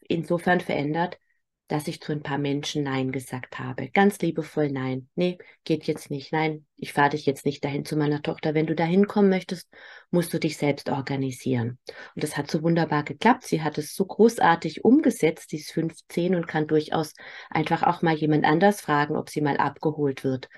insofern 0.00 0.60
verändert, 0.60 1.18
dass 1.68 1.88
ich 1.88 2.00
zu 2.00 2.12
ein 2.12 2.22
paar 2.22 2.36
Menschen 2.36 2.82
Nein 2.82 3.10
gesagt 3.10 3.58
habe. 3.58 3.88
Ganz 3.88 4.18
liebevoll 4.18 4.70
Nein. 4.70 5.08
Nee, 5.14 5.38
geht 5.64 5.84
jetzt 5.84 6.10
nicht. 6.10 6.30
Nein, 6.30 6.66
ich 6.76 6.92
fahre 6.92 7.10
dich 7.10 7.24
jetzt 7.24 7.46
nicht 7.46 7.64
dahin 7.64 7.86
zu 7.86 7.96
meiner 7.96 8.20
Tochter. 8.20 8.52
Wenn 8.52 8.66
du 8.66 8.74
dahin 8.74 9.06
kommen 9.06 9.30
möchtest, 9.30 9.68
musst 10.10 10.34
du 10.34 10.38
dich 10.38 10.58
selbst 10.58 10.90
organisieren. 10.90 11.78
Und 12.14 12.22
das 12.22 12.36
hat 12.36 12.50
so 12.50 12.62
wunderbar 12.62 13.02
geklappt. 13.02 13.44
Sie 13.44 13.62
hat 13.62 13.78
es 13.78 13.94
so 13.94 14.04
großartig 14.04 14.84
umgesetzt. 14.84 15.50
Sie 15.50 15.56
ist 15.56 15.72
15 15.72 16.34
und 16.34 16.46
kann 16.46 16.66
durchaus 16.66 17.14
einfach 17.48 17.82
auch 17.82 18.02
mal 18.02 18.14
jemand 18.14 18.44
anders 18.44 18.82
fragen, 18.82 19.16
ob 19.16 19.30
sie 19.30 19.40
mal 19.40 19.56
abgeholt 19.56 20.22
wird. 20.22 20.48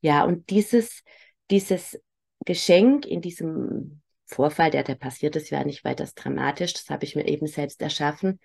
Ja, 0.00 0.24
und 0.24 0.50
dieses, 0.50 1.02
dieses 1.50 1.98
Geschenk 2.44 3.06
in 3.06 3.20
diesem 3.20 4.02
Vorfall, 4.26 4.70
der 4.70 4.84
da 4.84 4.94
passiert 4.94 5.34
ist, 5.34 5.50
war 5.50 5.64
nicht 5.64 5.84
weiter 5.84 6.08
dramatisch. 6.14 6.74
Das 6.74 6.88
habe 6.90 7.04
ich 7.04 7.16
mir 7.16 7.26
eben 7.26 7.46
selbst 7.48 7.82
erschaffen 7.82 8.38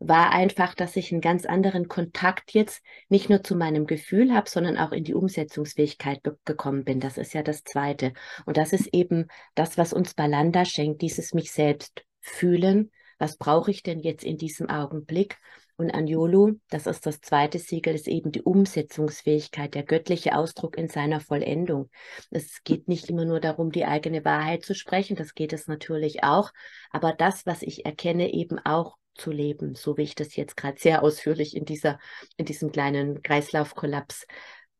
war 0.00 0.32
einfach, 0.32 0.74
dass 0.74 0.96
ich 0.96 1.12
einen 1.12 1.20
ganz 1.20 1.46
anderen 1.46 1.88
Kontakt 1.88 2.52
jetzt 2.52 2.82
nicht 3.08 3.28
nur 3.30 3.42
zu 3.42 3.54
meinem 3.54 3.86
Gefühl 3.86 4.34
habe, 4.34 4.48
sondern 4.48 4.78
auch 4.78 4.92
in 4.92 5.04
die 5.04 5.14
Umsetzungsfähigkeit 5.14 6.20
gekommen 6.44 6.84
bin. 6.84 7.00
Das 7.00 7.18
ist 7.18 7.34
ja 7.34 7.42
das 7.42 7.64
Zweite. 7.64 8.12
Und 8.46 8.56
das 8.56 8.72
ist 8.72 8.88
eben 8.92 9.26
das, 9.54 9.78
was 9.78 9.92
uns 9.92 10.14
Balanda 10.14 10.64
schenkt, 10.64 11.02
dieses 11.02 11.34
mich 11.34 11.52
selbst 11.52 12.04
fühlen. 12.20 12.90
Was 13.18 13.36
brauche 13.36 13.70
ich 13.70 13.82
denn 13.82 14.00
jetzt 14.00 14.24
in 14.24 14.36
diesem 14.36 14.68
Augenblick? 14.68 15.38
Und 15.76 15.90
Anjolu, 15.90 16.58
das 16.68 16.86
ist 16.86 17.06
das 17.06 17.20
zweite 17.20 17.58
Siegel, 17.58 17.94
ist 17.94 18.06
eben 18.06 18.30
die 18.30 18.42
Umsetzungsfähigkeit, 18.42 19.74
der 19.74 19.82
göttliche 19.82 20.36
Ausdruck 20.36 20.76
in 20.76 20.88
seiner 20.88 21.18
Vollendung. 21.18 21.88
Es 22.30 22.62
geht 22.62 22.88
nicht 22.88 23.08
immer 23.08 23.24
nur 23.24 23.40
darum, 23.40 23.72
die 23.72 23.84
eigene 23.84 24.24
Wahrheit 24.24 24.64
zu 24.64 24.74
sprechen, 24.74 25.16
das 25.16 25.34
geht 25.34 25.52
es 25.52 25.66
natürlich 25.68 26.24
auch, 26.24 26.52
aber 26.90 27.12
das, 27.12 27.46
was 27.46 27.62
ich 27.62 27.86
erkenne, 27.86 28.32
eben 28.32 28.58
auch 28.58 28.96
zu 29.14 29.30
leben, 29.30 29.74
so 29.74 29.96
wie 29.96 30.02
ich 30.02 30.14
das 30.14 30.36
jetzt 30.36 30.56
gerade 30.56 30.78
sehr 30.78 31.02
ausführlich 31.02 31.56
in 31.56 31.64
dieser, 31.64 31.98
in 32.36 32.44
diesem 32.44 32.72
kleinen 32.72 33.22
Kreislaufkollaps 33.22 34.26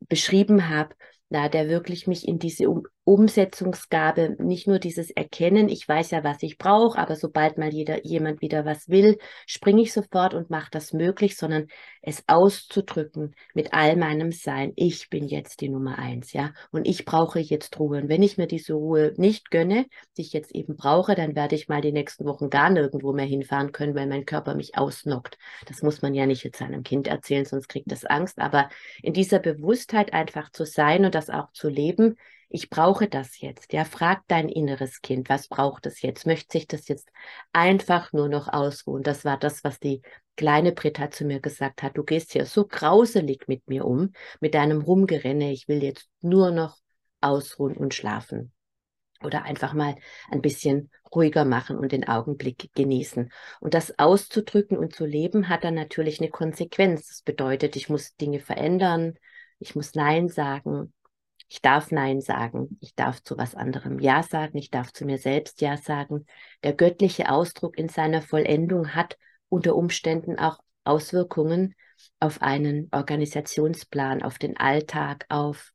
beschrieben 0.09 0.69
habe, 0.69 0.95
na, 1.29 1.49
der 1.49 1.69
wirklich 1.69 2.07
mich 2.07 2.27
in 2.27 2.39
diese 2.39 2.67
Umsetzungsgabe, 3.05 4.37
nicht 4.39 4.69
nur 4.69 4.79
dieses 4.79 5.11
Erkennen, 5.11 5.69
ich 5.69 5.89
weiß 5.89 6.13
ja, 6.13 6.23
was 6.23 6.43
ich 6.43 6.57
brauche, 6.57 6.99
aber 6.99 7.17
sobald 7.17 7.59
mal 7.59 7.73
jeder, 7.73 8.05
jemand 8.07 8.41
wieder 8.43 8.65
was 8.65 8.89
will, 8.89 9.19
springe 9.47 9.83
ich 9.83 9.93
sofort 9.93 10.35
und 10.35 10.51
mache 10.51 10.71
das 10.71 10.93
möglich, 10.93 11.37
sondern 11.37 11.67
es 12.01 12.23
auszudrücken 12.29 13.35
mit 13.55 13.73
all 13.73 13.97
meinem 13.97 14.31
Sein. 14.31 14.73
Ich 14.77 15.11
bin 15.11 15.27
jetzt 15.27 15.63
die 15.63 15.69
Nummer 15.69 15.99
eins, 15.99 16.33
ja, 16.33 16.53
und 16.71 16.87
ich 16.87 17.05
brauche 17.05 17.41
jetzt 17.41 17.79
Ruhe. 17.81 18.03
Und 18.03 18.09
wenn 18.09 18.23
ich 18.23 18.39
mir 18.39 18.47
diese 18.47 18.75
Ruhe 18.75 19.13
nicht 19.17 19.51
gönne, 19.51 19.87
die 20.17 20.23
ich 20.23 20.33
jetzt 20.33 20.55
eben 20.55 20.77
brauche, 20.77 21.17
dann 21.17 21.35
werde 21.35 21.57
ich 21.57 21.69
mal 21.69 21.81
die 21.81 21.93
nächsten 21.93 22.25
Wochen 22.25 22.51
gar 22.51 22.71
nirgendwo 22.71 23.13
mehr 23.13 23.27
hinfahren 23.27 23.73
können, 23.73 23.97
weil 23.97 24.07
mein 24.07 24.27
Körper 24.27 24.55
mich 24.55 24.79
ausnockt. 24.79 25.39
Das 25.67 25.83
muss 25.83 26.03
man 26.03 26.15
ja 26.15 26.27
nicht 26.27 26.45
jetzt 26.45 26.59
seinem 26.59 26.85
Kind 26.85 27.09
erzählen, 27.09 27.45
sonst 27.45 27.69
kriegt 27.69 27.91
es 27.91 28.05
Angst. 28.05 28.39
Aber 28.39 28.69
in 29.03 29.13
dieser 29.13 29.41
Bewusstheit 29.41 30.13
einfach 30.13 30.51
zu 30.51 30.65
sein 30.65 31.05
und 31.05 31.17
das 31.17 31.31
auch 31.31 31.51
zu 31.53 31.69
leben, 31.69 32.17
ich 32.53 32.69
brauche 32.69 33.09
das 33.09 33.41
jetzt. 33.41 33.73
Ja, 33.73 33.85
frag 33.85 34.23
dein 34.29 34.51
inneres 34.51 35.01
Kind, 35.01 35.31
was 35.31 35.49
braucht 35.49 35.87
es 35.87 36.03
jetzt? 36.03 36.27
Möchte 36.27 36.53
sich 36.53 36.67
das 36.67 36.87
jetzt 36.87 37.09
einfach 37.53 38.13
nur 38.13 38.29
noch 38.29 38.49
ausruhen? 38.49 39.03
Das 39.03 39.25
war 39.25 39.39
das, 39.39 39.65
was 39.65 39.81
die 39.81 40.03
kleine 40.37 40.73
Britta 40.73 41.11
zu 41.11 41.25
mir 41.25 41.41
gesagt 41.41 41.83
hat. 41.83 41.97
Du 41.97 42.05
gehst 42.05 42.33
hier 42.33 42.45
so 42.45 42.67
grauselig 42.67 43.49
mit 43.49 43.67
mir 43.69 43.87
um, 43.87 44.13
mit 44.41 44.53
deinem 44.53 44.83
Rumgerenne. 44.83 45.51
Ich 45.51 45.67
will 45.67 45.83
jetzt 45.83 46.11
nur 46.21 46.51
noch 46.51 46.77
ausruhen 47.23 47.75
und 47.75 47.95
schlafen. 47.95 48.53
Oder 49.25 49.45
einfach 49.45 49.73
mal 49.73 49.95
ein 50.31 50.43
bisschen 50.43 50.91
ruhiger 51.15 51.47
machen 51.47 51.79
und 51.79 51.93
den 51.93 52.07
Augenblick 52.07 52.71
genießen. 52.75 53.33
Und 53.61 53.73
das 53.73 53.99
auszudrücken 53.99 54.77
und 54.77 54.95
zu 54.95 55.07
leben 55.07 55.49
hat 55.49 55.65
dann 55.65 55.75
natürlich 55.75 56.21
eine 56.21 56.29
Konsequenz. 56.29 57.09
Das 57.09 57.23
bedeutet, 57.23 57.77
ich 57.77 57.89
muss 57.89 58.15
Dinge 58.17 58.41
verändern, 58.41 59.15
ich 59.59 59.75
muss 59.75 59.95
Nein 59.95 60.29
sagen, 60.29 60.93
ich 61.53 61.61
darf 61.61 61.91
Nein 61.91 62.23
sagen. 62.23 62.79
Ich 62.81 62.95
darf 62.95 63.23
zu 63.23 63.37
was 63.37 63.55
anderem 63.55 63.99
Ja 63.99 64.23
sagen. 64.23 64.57
Ich 64.57 64.71
darf 64.71 64.91
zu 64.91 65.05
mir 65.05 65.19
selbst 65.19 65.61
Ja 65.61 65.77
sagen. 65.77 66.25
Der 66.63 66.73
göttliche 66.73 67.31
Ausdruck 67.31 67.77
in 67.77 67.91
seiner 67.91 68.23
Vollendung 68.23 68.95
hat 68.95 69.19
unter 69.51 69.77
Umständen 69.77 70.39
auch 70.39 70.61
Auswirkungen 70.85 71.75
auf 72.21 72.41
einen 72.41 72.89
Organisationsplan, 72.91 74.23
auf 74.23 74.39
den 74.39 74.57
Alltag, 74.57 75.27
auf 75.29 75.75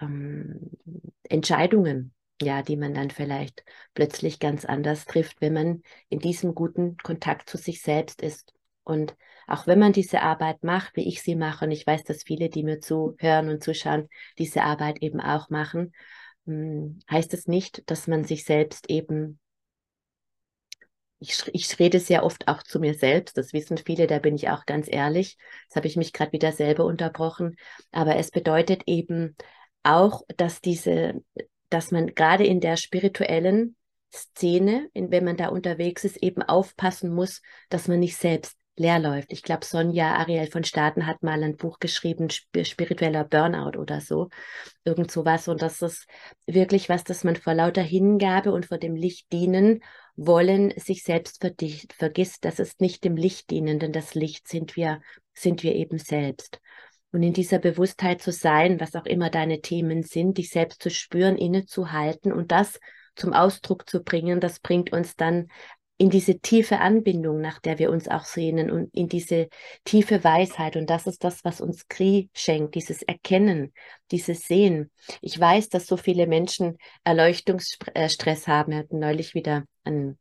ähm, 0.00 0.70
Entscheidungen, 1.24 2.14
ja, 2.40 2.62
die 2.62 2.78
man 2.78 2.94
dann 2.94 3.10
vielleicht 3.10 3.62
plötzlich 3.92 4.38
ganz 4.38 4.64
anders 4.64 5.04
trifft, 5.04 5.42
wenn 5.42 5.52
man 5.52 5.82
in 6.08 6.20
diesem 6.20 6.54
guten 6.54 6.96
Kontakt 6.96 7.50
zu 7.50 7.58
sich 7.58 7.82
selbst 7.82 8.22
ist. 8.22 8.54
Und 8.84 9.14
auch 9.50 9.66
wenn 9.66 9.78
man 9.78 9.92
diese 9.92 10.22
Arbeit 10.22 10.62
macht, 10.62 10.96
wie 10.96 11.08
ich 11.08 11.22
sie 11.22 11.36
mache, 11.36 11.64
und 11.64 11.70
ich 11.70 11.86
weiß, 11.86 12.04
dass 12.04 12.22
viele, 12.22 12.48
die 12.48 12.62
mir 12.62 12.80
zuhören 12.80 13.48
und 13.48 13.62
zuschauen, 13.62 14.08
diese 14.38 14.62
Arbeit 14.62 15.02
eben 15.02 15.20
auch 15.20 15.50
machen, 15.50 15.92
hm, 16.46 17.00
heißt 17.10 17.34
es 17.34 17.46
nicht, 17.46 17.88
dass 17.90 18.06
man 18.06 18.24
sich 18.24 18.44
selbst 18.44 18.88
eben 18.88 19.38
ich, 21.20 21.42
ich 21.52 21.78
rede 21.78 22.00
sehr 22.00 22.24
oft 22.24 22.48
auch 22.48 22.62
zu 22.62 22.80
mir 22.80 22.94
selbst, 22.94 23.36
das 23.36 23.52
wissen 23.52 23.76
viele, 23.76 24.06
da 24.06 24.18
bin 24.18 24.34
ich 24.34 24.48
auch 24.48 24.64
ganz 24.64 24.88
ehrlich. 24.90 25.36
Das 25.68 25.76
habe 25.76 25.86
ich 25.86 25.96
mich 25.96 26.14
gerade 26.14 26.32
wieder 26.32 26.50
selber 26.50 26.86
unterbrochen. 26.86 27.56
Aber 27.92 28.16
es 28.16 28.30
bedeutet 28.30 28.84
eben 28.86 29.36
auch, 29.82 30.22
dass 30.36 30.62
diese, 30.62 31.22
dass 31.68 31.90
man 31.90 32.14
gerade 32.14 32.44
in 32.44 32.60
der 32.60 32.76
spirituellen 32.76 33.76
Szene, 34.12 34.88
in, 34.94 35.10
wenn 35.10 35.24
man 35.24 35.36
da 35.36 35.48
unterwegs 35.48 36.04
ist, 36.04 36.16
eben 36.16 36.42
aufpassen 36.42 37.14
muss, 37.14 37.42
dass 37.68 37.86
man 37.86 38.00
nicht 38.00 38.16
selbst 38.16 38.56
leer 38.80 38.98
läuft. 38.98 39.30
Ich 39.30 39.42
glaube, 39.42 39.66
Sonja 39.66 40.14
Ariel 40.16 40.46
von 40.46 40.64
Staaten 40.64 41.06
hat 41.06 41.22
mal 41.22 41.42
ein 41.42 41.56
Buch 41.56 41.80
geschrieben, 41.80 42.28
spiritueller 42.30 43.24
Burnout 43.24 43.78
oder 43.78 44.00
so. 44.00 44.30
Irgend 44.84 45.10
sowas. 45.10 45.48
Und 45.48 45.60
das 45.60 45.82
ist 45.82 46.06
wirklich 46.46 46.88
was, 46.88 47.04
dass 47.04 47.22
man 47.22 47.36
vor 47.36 47.52
lauter 47.52 47.82
Hingabe 47.82 48.52
und 48.52 48.66
vor 48.66 48.78
dem 48.78 48.96
Licht 48.96 49.30
dienen 49.32 49.82
wollen, 50.16 50.72
sich 50.78 51.04
selbst 51.04 51.44
vergisst. 51.92 52.44
Das 52.46 52.58
ist 52.58 52.80
nicht 52.80 53.04
dem 53.04 53.16
Licht 53.16 53.50
dienen, 53.50 53.78
denn 53.78 53.92
das 53.92 54.14
Licht 54.14 54.48
sind 54.48 54.76
wir, 54.76 55.02
sind 55.34 55.62
wir 55.62 55.74
eben 55.74 55.98
selbst. 55.98 56.58
Und 57.12 57.22
in 57.22 57.34
dieser 57.34 57.58
Bewusstheit 57.58 58.22
zu 58.22 58.32
sein, 58.32 58.80
was 58.80 58.94
auch 58.94 59.04
immer 59.04 59.28
deine 59.28 59.60
Themen 59.60 60.04
sind, 60.04 60.38
dich 60.38 60.48
selbst 60.48 60.82
zu 60.82 60.88
spüren, 60.88 61.36
innezuhalten 61.36 62.32
und 62.32 62.50
das 62.50 62.80
zum 63.14 63.34
Ausdruck 63.34 63.90
zu 63.90 64.02
bringen, 64.02 64.40
das 64.40 64.60
bringt 64.60 64.90
uns 64.90 65.16
dann 65.16 65.48
in 66.00 66.08
diese 66.08 66.38
tiefe 66.38 66.78
Anbindung, 66.78 67.42
nach 67.42 67.58
der 67.58 67.78
wir 67.78 67.90
uns 67.90 68.08
auch 68.08 68.24
sehnen 68.24 68.70
und 68.70 68.88
in 68.94 69.06
diese 69.06 69.48
tiefe 69.84 70.24
Weisheit. 70.24 70.76
Und 70.76 70.88
das 70.88 71.06
ist 71.06 71.22
das, 71.24 71.44
was 71.44 71.60
uns 71.60 71.88
Kri 71.88 72.30
schenkt, 72.32 72.74
dieses 72.74 73.02
Erkennen, 73.02 73.74
dieses 74.10 74.46
Sehen. 74.46 74.90
Ich 75.20 75.38
weiß, 75.38 75.68
dass 75.68 75.86
so 75.86 75.98
viele 75.98 76.26
Menschen 76.26 76.78
Erleuchtungsstress 77.04 78.48
haben. 78.48 78.72
Wir 78.72 78.78
hatten 78.78 78.98
neulich 78.98 79.34
wieder 79.34 79.64
ein 79.84 80.18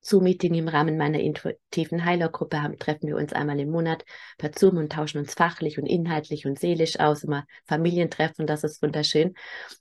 Zoom-Meeting 0.00 0.52
im 0.54 0.66
Rahmen 0.66 0.98
meiner 0.98 1.20
intuitiven 1.20 2.04
Heilergruppe 2.04 2.60
haben, 2.60 2.76
treffen 2.80 3.06
wir 3.06 3.16
uns 3.16 3.32
einmal 3.32 3.60
im 3.60 3.70
Monat 3.70 4.04
per 4.36 4.50
Zoom 4.52 4.78
und 4.78 4.92
tauschen 4.92 5.18
uns 5.18 5.34
fachlich 5.34 5.78
und 5.78 5.86
inhaltlich 5.86 6.44
und 6.44 6.58
seelisch 6.58 6.98
aus, 6.98 7.22
immer 7.22 7.46
Familientreffen, 7.66 8.48
das 8.48 8.64
ist 8.64 8.82
wunderschön. 8.82 9.34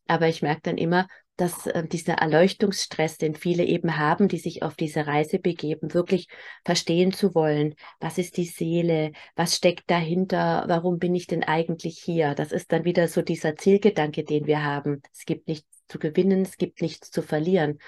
Aber 0.07 0.27
ich 0.27 0.43
merke 0.43 0.61
dann 0.63 0.77
immer, 0.77 1.07
dass 1.35 1.67
äh, 1.67 1.87
dieser 1.87 2.15
Erleuchtungsstress, 2.15 3.17
den 3.17 3.35
viele 3.35 3.65
eben 3.65 3.97
haben, 3.97 4.27
die 4.27 4.37
sich 4.37 4.63
auf 4.63 4.75
diese 4.75 5.07
Reise 5.07 5.39
begeben, 5.39 5.93
wirklich 5.93 6.27
verstehen 6.63 7.11
zu 7.11 7.33
wollen, 7.33 7.75
was 7.99 8.17
ist 8.17 8.37
die 8.37 8.45
Seele, 8.45 9.11
was 9.35 9.55
steckt 9.55 9.89
dahinter, 9.89 10.65
warum 10.67 10.99
bin 10.99 11.15
ich 11.15 11.27
denn 11.27 11.43
eigentlich 11.43 11.99
hier? 11.99 12.35
Das 12.35 12.51
ist 12.51 12.71
dann 12.71 12.85
wieder 12.85 13.07
so 13.07 13.21
dieser 13.21 13.55
Zielgedanke, 13.55 14.23
den 14.23 14.45
wir 14.45 14.63
haben. 14.63 15.01
Es 15.11 15.25
gibt 15.25 15.47
nichts 15.47 15.67
zu 15.87 15.99
gewinnen, 15.99 16.43
es 16.43 16.57
gibt 16.57 16.81
nichts 16.81 17.11
zu 17.11 17.21
verlieren. 17.21 17.79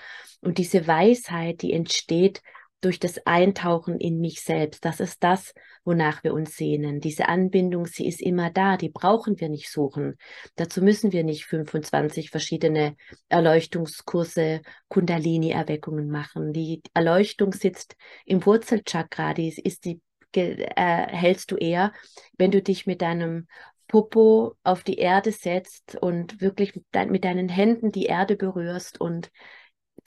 Und 0.41 0.57
diese 0.57 0.87
Weisheit, 0.87 1.61
die 1.61 1.73
entsteht 1.73 2.41
durch 2.85 2.99
das 2.99 3.25
Eintauchen 3.25 3.99
in 3.99 4.19
mich 4.19 4.41
selbst. 4.41 4.85
Das 4.85 4.99
ist 4.99 5.23
das, 5.23 5.55
wonach 5.83 6.23
wir 6.23 6.35
uns 6.35 6.55
sehnen. 6.55 6.99
Diese 6.99 7.27
Anbindung, 7.27 7.87
sie 7.87 8.07
ist 8.07 8.21
immer 8.21 8.51
da, 8.51 8.77
die 8.77 8.89
brauchen 8.89 9.39
wir 9.39 9.49
nicht 9.49 9.71
suchen. 9.71 10.17
Dazu 10.55 10.83
müssen 10.83 11.11
wir 11.11 11.23
nicht 11.23 11.45
25 11.45 12.29
verschiedene 12.29 12.95
Erleuchtungskurse, 13.27 14.61
Kundalini-Erweckungen 14.87 16.09
machen. 16.09 16.53
Die 16.53 16.83
Erleuchtung 16.93 17.53
sitzt 17.53 17.95
im 18.23 18.45
Wurzelchakra, 18.45 19.33
die 19.33 19.49
ist 19.49 19.85
die 19.85 19.99
äh, 20.33 21.07
hältst 21.07 21.49
du 21.51 21.55
eher, 21.55 21.91
wenn 22.37 22.51
du 22.51 22.61
dich 22.61 22.85
mit 22.85 23.01
deinem 23.01 23.47
Popo 23.87 24.55
auf 24.63 24.83
die 24.83 24.97
Erde 24.97 25.31
setzt 25.31 25.95
und 25.95 26.39
wirklich 26.39 26.75
mit, 26.75 26.85
dein, 26.91 27.09
mit 27.09 27.23
deinen 27.23 27.49
Händen 27.49 27.91
die 27.91 28.05
Erde 28.05 28.35
berührst 28.35 29.01
und 29.01 29.31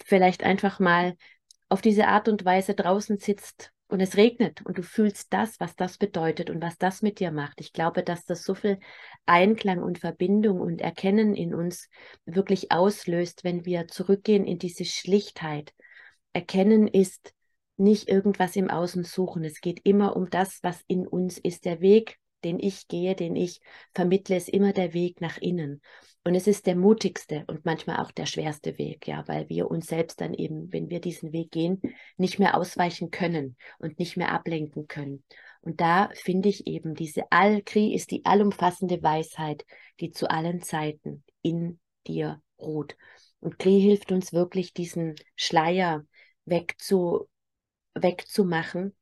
vielleicht 0.04 0.44
einfach 0.44 0.78
mal 0.78 1.16
auf 1.68 1.80
diese 1.82 2.08
Art 2.08 2.28
und 2.28 2.44
Weise 2.44 2.74
draußen 2.74 3.18
sitzt 3.18 3.72
und 3.88 4.00
es 4.00 4.16
regnet 4.16 4.64
und 4.64 4.78
du 4.78 4.82
fühlst 4.82 5.32
das, 5.32 5.60
was 5.60 5.74
das 5.74 5.98
bedeutet 5.98 6.50
und 6.50 6.62
was 6.62 6.76
das 6.78 7.02
mit 7.02 7.20
dir 7.20 7.30
macht. 7.30 7.60
Ich 7.60 7.72
glaube, 7.72 8.02
dass 8.02 8.24
das 8.24 8.44
so 8.44 8.54
viel 8.54 8.78
Einklang 9.26 9.82
und 9.82 9.98
Verbindung 9.98 10.60
und 10.60 10.80
Erkennen 10.80 11.34
in 11.34 11.54
uns 11.54 11.88
wirklich 12.26 12.70
auslöst, 12.70 13.44
wenn 13.44 13.64
wir 13.64 13.88
zurückgehen 13.88 14.44
in 14.44 14.58
diese 14.58 14.84
Schlichtheit. 14.84 15.74
Erkennen 16.32 16.86
ist 16.86 17.32
nicht 17.78 18.08
irgendwas 18.08 18.56
im 18.56 18.68
Außen 18.68 19.04
suchen. 19.04 19.44
Es 19.44 19.60
geht 19.60 19.80
immer 19.84 20.16
um 20.16 20.28
das, 20.28 20.58
was 20.62 20.82
in 20.86 21.06
uns 21.06 21.38
ist. 21.38 21.64
Der 21.64 21.80
Weg, 21.80 22.18
den 22.44 22.58
ich 22.58 22.88
gehe, 22.88 23.14
den 23.14 23.36
ich 23.36 23.60
vermittle, 23.94 24.36
ist 24.36 24.48
immer 24.48 24.72
der 24.72 24.92
Weg 24.92 25.20
nach 25.20 25.38
innen. 25.38 25.80
Und 26.28 26.34
es 26.34 26.46
ist 26.46 26.66
der 26.66 26.76
mutigste 26.76 27.44
und 27.46 27.64
manchmal 27.64 28.00
auch 28.00 28.10
der 28.10 28.26
schwerste 28.26 28.76
Weg, 28.76 29.08
ja, 29.08 29.26
weil 29.28 29.48
wir 29.48 29.70
uns 29.70 29.86
selbst 29.86 30.20
dann 30.20 30.34
eben, 30.34 30.70
wenn 30.74 30.90
wir 30.90 31.00
diesen 31.00 31.32
Weg 31.32 31.50
gehen, 31.52 31.80
nicht 32.18 32.38
mehr 32.38 32.54
ausweichen 32.54 33.10
können 33.10 33.56
und 33.78 33.98
nicht 33.98 34.18
mehr 34.18 34.30
ablenken 34.32 34.88
können. 34.88 35.24
Und 35.62 35.80
da 35.80 36.10
finde 36.12 36.50
ich 36.50 36.66
eben 36.66 36.94
diese 36.94 37.32
All-Kri 37.32 37.94
ist 37.94 38.10
die 38.10 38.26
allumfassende 38.26 39.02
Weisheit, 39.02 39.64
die 40.00 40.10
zu 40.10 40.28
allen 40.28 40.60
Zeiten 40.60 41.24
in 41.40 41.80
dir 42.06 42.42
ruht. 42.58 42.98
Und 43.40 43.58
Kri 43.58 43.80
hilft 43.80 44.12
uns 44.12 44.34
wirklich, 44.34 44.74
diesen 44.74 45.14
Schleier 45.34 46.04
wegzu, 46.44 47.26
wegzumachen, 47.94 48.94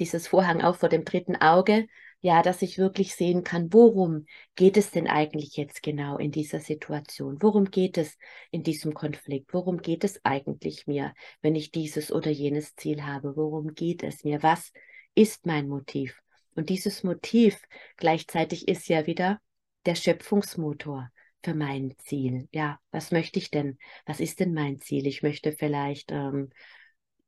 dieses 0.00 0.26
Vorhang 0.26 0.62
auch 0.62 0.74
vor 0.74 0.88
dem 0.88 1.04
dritten 1.04 1.36
Auge, 1.36 1.86
ja, 2.20 2.42
dass 2.42 2.62
ich 2.62 2.78
wirklich 2.78 3.14
sehen 3.14 3.44
kann, 3.44 3.72
worum 3.72 4.26
geht 4.54 4.76
es 4.76 4.90
denn 4.90 5.06
eigentlich 5.06 5.56
jetzt 5.56 5.82
genau 5.82 6.18
in 6.18 6.30
dieser 6.30 6.60
Situation? 6.60 7.38
Worum 7.40 7.70
geht 7.70 7.96
es 7.96 8.18
in 8.50 8.62
diesem 8.62 8.92
Konflikt? 8.92 9.54
Worum 9.54 9.78
geht 9.80 10.04
es 10.04 10.20
eigentlich 10.24 10.86
mir, 10.86 11.14
wenn 11.40 11.54
ich 11.54 11.70
dieses 11.70 12.12
oder 12.12 12.30
jenes 12.30 12.74
Ziel 12.76 13.04
habe? 13.04 13.36
Worum 13.36 13.74
geht 13.74 14.02
es 14.02 14.22
mir? 14.24 14.42
Was 14.42 14.72
ist 15.14 15.46
mein 15.46 15.68
Motiv? 15.68 16.20
Und 16.54 16.68
dieses 16.68 17.04
Motiv 17.04 17.62
gleichzeitig 17.96 18.68
ist 18.68 18.88
ja 18.88 19.06
wieder 19.06 19.40
der 19.86 19.94
Schöpfungsmotor 19.94 21.10
für 21.42 21.54
mein 21.54 21.94
Ziel. 21.98 22.48
Ja, 22.52 22.78
was 22.90 23.12
möchte 23.12 23.38
ich 23.38 23.50
denn? 23.50 23.78
Was 24.04 24.20
ist 24.20 24.40
denn 24.40 24.52
mein 24.52 24.80
Ziel? 24.80 25.06
Ich 25.06 25.22
möchte 25.22 25.52
vielleicht 25.52 26.12
ähm, 26.12 26.50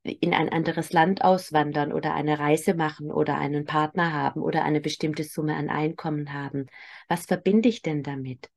in 0.03 0.35
ein 0.35 0.49
anderes 0.49 0.93
Land 0.93 1.23
auswandern 1.23 1.93
oder 1.93 2.15
eine 2.15 2.39
Reise 2.39 2.75
machen 2.75 3.13
oder 3.13 3.39
einen 3.39 3.65
Partner 3.65 4.13
haben 4.13 4.41
oder 4.43 4.65
eine 4.65 4.81
bestimmte 4.81 5.25
Summe 5.25 5.55
an 5.55 5.69
Einkommen 5.69 6.33
haben. 6.33 6.67
Was 7.09 7.27
verbinde 7.27 7.69
ich 7.69 7.83
denn 7.83 8.03
damit? 8.03 8.51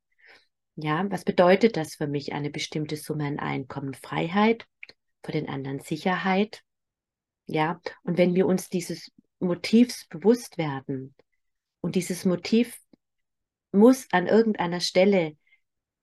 Ja, 0.76 1.06
was 1.10 1.24
bedeutet 1.24 1.78
das 1.78 1.96
für 1.96 2.08
mich, 2.08 2.34
eine 2.34 2.50
bestimmte 2.50 2.98
Summe 2.98 3.28
an 3.28 3.40
Einkommen? 3.40 3.94
Freiheit, 3.94 4.66
für 5.24 5.32
den 5.32 5.48
anderen 5.48 5.80
Sicherheit. 5.80 6.64
Ja, 7.46 7.80
und 8.04 8.18
wenn 8.18 8.34
wir 8.34 8.48
uns 8.48 8.70
dieses 8.70 9.12
Motivs 9.40 10.08
bewusst 10.08 10.58
werden 10.58 11.14
und 11.80 11.96
dieses 11.96 12.26
Motiv 12.26 12.80
muss 13.72 14.08
an 14.12 14.28
irgendeiner 14.28 14.80
Stelle 14.80 15.38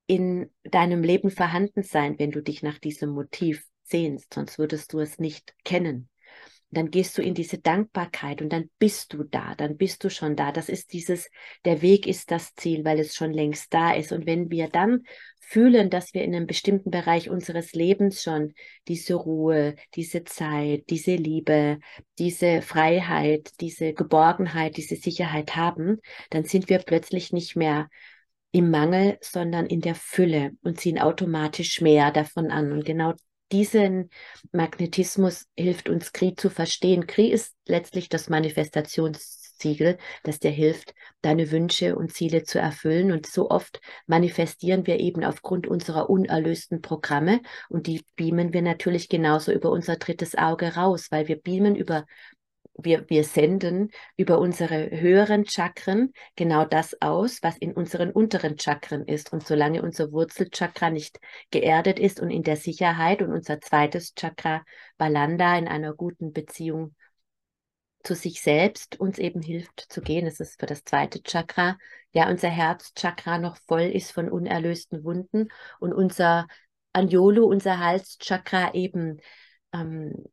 in 0.06 0.50
deinem 0.62 1.02
Leben 1.02 1.30
vorhanden 1.30 1.82
sein, 1.82 2.18
wenn 2.18 2.30
du 2.30 2.42
dich 2.42 2.62
nach 2.62 2.78
diesem 2.78 3.10
Motiv 3.10 3.64
sehnst, 3.92 4.34
sonst 4.34 4.58
würdest 4.58 4.92
du 4.92 4.98
es 4.98 5.20
nicht 5.20 5.54
kennen. 5.64 6.08
Dann 6.74 6.90
gehst 6.90 7.18
du 7.18 7.22
in 7.22 7.34
diese 7.34 7.58
Dankbarkeit 7.58 8.40
und 8.40 8.50
dann 8.50 8.70
bist 8.78 9.12
du 9.12 9.24
da, 9.24 9.54
dann 9.54 9.76
bist 9.76 10.02
du 10.04 10.10
schon 10.10 10.36
da. 10.36 10.52
Das 10.52 10.70
ist 10.70 10.94
dieses, 10.94 11.30
der 11.66 11.82
Weg 11.82 12.06
ist 12.06 12.30
das 12.30 12.54
Ziel, 12.54 12.82
weil 12.84 12.98
es 12.98 13.14
schon 13.14 13.32
längst 13.32 13.74
da 13.74 13.92
ist. 13.92 14.10
Und 14.10 14.24
wenn 14.24 14.50
wir 14.50 14.68
dann 14.68 15.02
fühlen, 15.38 15.90
dass 15.90 16.14
wir 16.14 16.24
in 16.24 16.34
einem 16.34 16.46
bestimmten 16.46 16.90
Bereich 16.90 17.28
unseres 17.28 17.74
Lebens 17.74 18.22
schon 18.22 18.54
diese 18.88 19.14
Ruhe, 19.14 19.76
diese 19.94 20.24
Zeit, 20.24 20.84
diese 20.88 21.14
Liebe, 21.14 21.78
diese 22.18 22.62
Freiheit, 22.62 23.50
diese 23.60 23.92
Geborgenheit, 23.92 24.78
diese 24.78 24.96
Sicherheit 24.96 25.54
haben, 25.56 26.00
dann 26.30 26.44
sind 26.44 26.70
wir 26.70 26.78
plötzlich 26.78 27.34
nicht 27.34 27.54
mehr 27.54 27.90
im 28.50 28.70
Mangel, 28.70 29.18
sondern 29.20 29.66
in 29.66 29.82
der 29.82 29.94
Fülle 29.94 30.52
und 30.62 30.80
ziehen 30.80 30.98
automatisch 30.98 31.82
mehr 31.82 32.10
davon 32.12 32.50
an. 32.50 32.72
Und 32.72 32.86
genau 32.86 33.12
diesen 33.52 34.10
Magnetismus 34.50 35.46
hilft 35.56 35.88
uns 35.88 36.12
Kri 36.12 36.34
zu 36.34 36.50
verstehen. 36.50 37.06
Kri 37.06 37.28
ist 37.30 37.54
letztlich 37.66 38.08
das 38.08 38.28
Manifestationssiegel, 38.28 39.98
das 40.24 40.38
dir 40.38 40.50
hilft, 40.50 40.94
deine 41.20 41.50
Wünsche 41.50 41.94
und 41.94 42.12
Ziele 42.12 42.44
zu 42.44 42.58
erfüllen. 42.58 43.12
Und 43.12 43.26
so 43.26 43.50
oft 43.50 43.80
manifestieren 44.06 44.86
wir 44.86 44.98
eben 44.98 45.22
aufgrund 45.22 45.66
unserer 45.66 46.08
unerlösten 46.08 46.80
Programme 46.80 47.40
und 47.68 47.86
die 47.86 48.02
beamen 48.16 48.52
wir 48.52 48.62
natürlich 48.62 49.08
genauso 49.08 49.52
über 49.52 49.70
unser 49.70 49.96
drittes 49.96 50.34
Auge 50.34 50.74
raus, 50.74 51.08
weil 51.10 51.28
wir 51.28 51.40
beamen 51.40 51.76
über 51.76 52.06
wir, 52.84 53.08
wir 53.08 53.24
senden 53.24 53.90
über 54.16 54.38
unsere 54.38 54.90
höheren 54.90 55.46
Chakren 55.46 56.12
genau 56.36 56.64
das 56.64 57.00
aus, 57.00 57.42
was 57.42 57.56
in 57.56 57.72
unseren 57.72 58.10
unteren 58.10 58.58
Chakren 58.58 59.04
ist. 59.06 59.32
Und 59.32 59.46
solange 59.46 59.82
unser 59.82 60.12
Wurzelchakra 60.12 60.90
nicht 60.90 61.18
geerdet 61.50 61.98
ist 61.98 62.20
und 62.20 62.30
in 62.30 62.42
der 62.42 62.56
Sicherheit 62.56 63.22
und 63.22 63.32
unser 63.32 63.60
zweites 63.60 64.14
Chakra 64.14 64.64
Balanda 64.98 65.56
in 65.58 65.68
einer 65.68 65.94
guten 65.94 66.32
Beziehung 66.32 66.94
zu 68.02 68.14
sich 68.14 68.40
selbst 68.42 68.98
uns 68.98 69.18
eben 69.18 69.42
hilft 69.42 69.86
zu 69.88 70.00
gehen, 70.00 70.24
das 70.24 70.40
ist 70.40 70.58
für 70.58 70.66
das 70.66 70.84
zweite 70.84 71.22
Chakra, 71.22 71.78
ja, 72.12 72.28
unser 72.28 72.48
Herzchakra 72.48 73.38
noch 73.38 73.56
voll 73.56 73.82
ist 73.82 74.10
von 74.10 74.28
unerlösten 74.28 75.04
Wunden 75.04 75.48
und 75.78 75.92
unser 75.92 76.46
Anjolo, 76.92 77.46
unser 77.46 77.78
Halschakra 77.78 78.74
eben 78.74 79.20
ähm, 79.72 80.24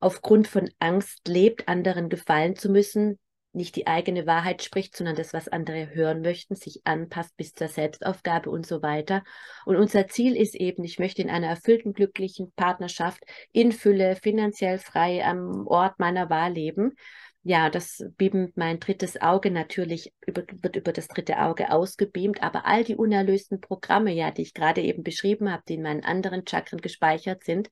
aufgrund 0.00 0.48
von 0.48 0.70
Angst 0.78 1.26
lebt, 1.26 1.68
anderen 1.68 2.08
gefallen 2.08 2.56
zu 2.56 2.68
müssen, 2.70 3.18
nicht 3.54 3.76
die 3.76 3.86
eigene 3.86 4.26
Wahrheit 4.26 4.62
spricht, 4.62 4.96
sondern 4.96 5.14
das, 5.14 5.32
was 5.32 5.48
andere 5.48 5.94
hören 5.94 6.22
möchten, 6.22 6.56
sich 6.56 6.80
anpasst 6.84 7.36
bis 7.36 7.54
zur 7.54 7.68
Selbstaufgabe 7.68 8.50
und 8.50 8.66
so 8.66 8.82
weiter. 8.82 9.22
Und 9.64 9.76
unser 9.76 10.08
Ziel 10.08 10.36
ist 10.36 10.56
eben, 10.56 10.82
ich 10.84 10.98
möchte 10.98 11.22
in 11.22 11.30
einer 11.30 11.46
erfüllten, 11.46 11.92
glücklichen 11.92 12.52
Partnerschaft 12.56 13.22
in 13.52 13.72
Fülle, 13.72 14.16
finanziell 14.16 14.78
frei 14.78 15.24
am 15.24 15.66
Ort 15.66 15.98
meiner 15.98 16.28
Wahl 16.30 16.52
leben. 16.52 16.94
Ja, 17.46 17.68
das 17.68 18.02
beamt 18.16 18.56
mein 18.56 18.80
drittes 18.80 19.20
Auge 19.20 19.50
natürlich, 19.50 20.14
über, 20.26 20.44
wird 20.62 20.76
über 20.76 20.92
das 20.94 21.08
dritte 21.08 21.38
Auge 21.40 21.70
ausgebeamt, 21.70 22.42
aber 22.42 22.64
all 22.64 22.84
die 22.84 22.96
unerlösten 22.96 23.60
Programme, 23.60 24.12
ja, 24.14 24.30
die 24.30 24.40
ich 24.42 24.54
gerade 24.54 24.80
eben 24.80 25.02
beschrieben 25.02 25.52
habe, 25.52 25.62
die 25.68 25.74
in 25.74 25.82
meinen 25.82 26.02
anderen 26.04 26.46
Chakren 26.46 26.80
gespeichert 26.80 27.44
sind, 27.44 27.68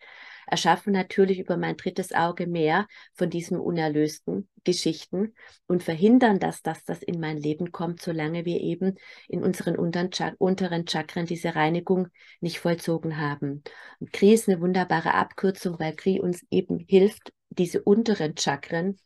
erschaffen 0.47 0.93
natürlich 0.93 1.39
über 1.39 1.57
mein 1.57 1.79
drittes 1.79 2.13
Auge 2.13 2.47
mehr 2.47 2.87
von 3.15 3.31
diesen 3.31 3.59
unerlösten 3.59 4.47
Geschichten 4.63 5.35
und 5.67 5.83
verhindern 5.83 6.39
das, 6.39 6.61
dass 6.61 6.85
das 6.85 7.03
in 7.03 7.19
mein 7.19 7.39
Leben 7.39 7.73
kommt, 7.73 8.03
solange 8.03 8.45
wir 8.45 8.61
eben 8.61 8.97
in 9.27 9.43
unseren 9.43 9.77
unteren 9.77 10.87
Chakren 10.87 11.25
diese 11.25 11.55
Reinigung 11.55 12.09
nicht 12.41 12.59
vollzogen 12.59 13.17
haben. 13.17 13.63
Und 14.01 14.13
Kri 14.13 14.35
ist 14.35 14.51
eine 14.51 14.61
wunderbare 14.61 15.15
Abkürzung, 15.15 15.79
weil 15.79 15.97
Kri 15.97 16.21
uns 16.21 16.45
eben 16.51 16.79
hilft, 16.79 17.33
diese 17.49 17.83
unteren 17.83 18.37
Chakren 18.37 18.99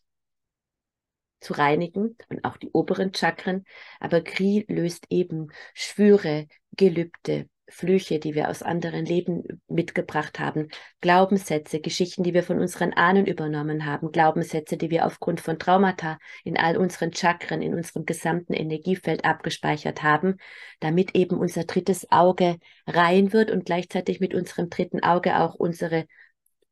zu 1.41 1.53
reinigen 1.55 2.17
und 2.29 2.45
auch 2.45 2.57
die 2.57 2.71
oberen 2.71 3.15
Chakren. 3.15 3.65
Aber 4.01 4.21
Kri 4.21 4.65
löst 4.69 5.07
eben 5.11 5.49
Schwüre, 5.75 6.47
Gelübde, 6.73 7.49
Flüche, 7.69 8.21
die 8.21 8.35
wir 8.35 8.49
aus 8.49 8.63
anderen 8.63 9.05
Leben 9.05 9.43
mitgebracht 9.67 10.39
haben, 10.39 10.69
Glaubenssätze, 11.01 11.81
Geschichten, 11.81 12.23
die 12.23 12.33
wir 12.33 12.45
von 12.45 12.61
unseren 12.61 12.93
Ahnen 12.93 13.27
übernommen 13.27 13.87
haben, 13.87 14.13
Glaubenssätze, 14.13 14.77
die 14.77 14.91
wir 14.91 15.05
aufgrund 15.05 15.41
von 15.41 15.59
Traumata 15.59 16.19
in 16.45 16.57
all 16.57 16.77
unseren 16.77 17.13
Chakren, 17.13 17.63
in 17.63 17.75
unserem 17.75 18.05
gesamten 18.05 18.53
Energiefeld 18.53 19.25
abgespeichert 19.25 20.03
haben, 20.03 20.37
damit 20.79 21.17
eben 21.17 21.39
unser 21.39 21.65
drittes 21.65 22.11
Auge 22.11 22.59
rein 22.87 23.33
wird 23.33 23.51
und 23.51 23.65
gleichzeitig 23.65 24.21
mit 24.21 24.33
unserem 24.33 24.71
dritten 24.71 25.03
Auge 25.03 25.41
auch 25.41 25.55
unsere 25.55 26.07